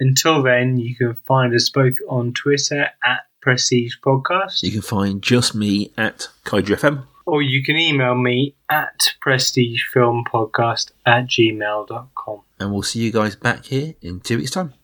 Until 0.00 0.42
then, 0.42 0.78
you 0.78 0.94
can 0.94 1.14
find 1.26 1.54
us 1.54 1.70
both 1.70 1.94
on 2.08 2.32
Twitter 2.34 2.88
at 3.04 3.20
Prestige 3.40 3.94
Podcast, 4.04 4.62
You 4.62 4.72
can 4.72 4.82
find 4.82 5.22
just 5.22 5.54
me 5.54 5.92
at 5.96 6.28
Kaiju 6.44 6.76
FM. 6.76 7.06
or 7.26 7.42
you 7.42 7.62
can 7.62 7.76
email 7.76 8.14
me 8.16 8.54
at 8.70 9.14
prestigefilmpodcast 9.24 10.90
at 11.06 11.26
gmail.com. 11.26 12.40
And 12.58 12.72
we'll 12.72 12.82
see 12.82 13.00
you 13.00 13.12
guys 13.12 13.36
back 13.36 13.66
here 13.66 13.94
in 14.02 14.20
two 14.20 14.38
weeks' 14.38 14.50
time. 14.50 14.74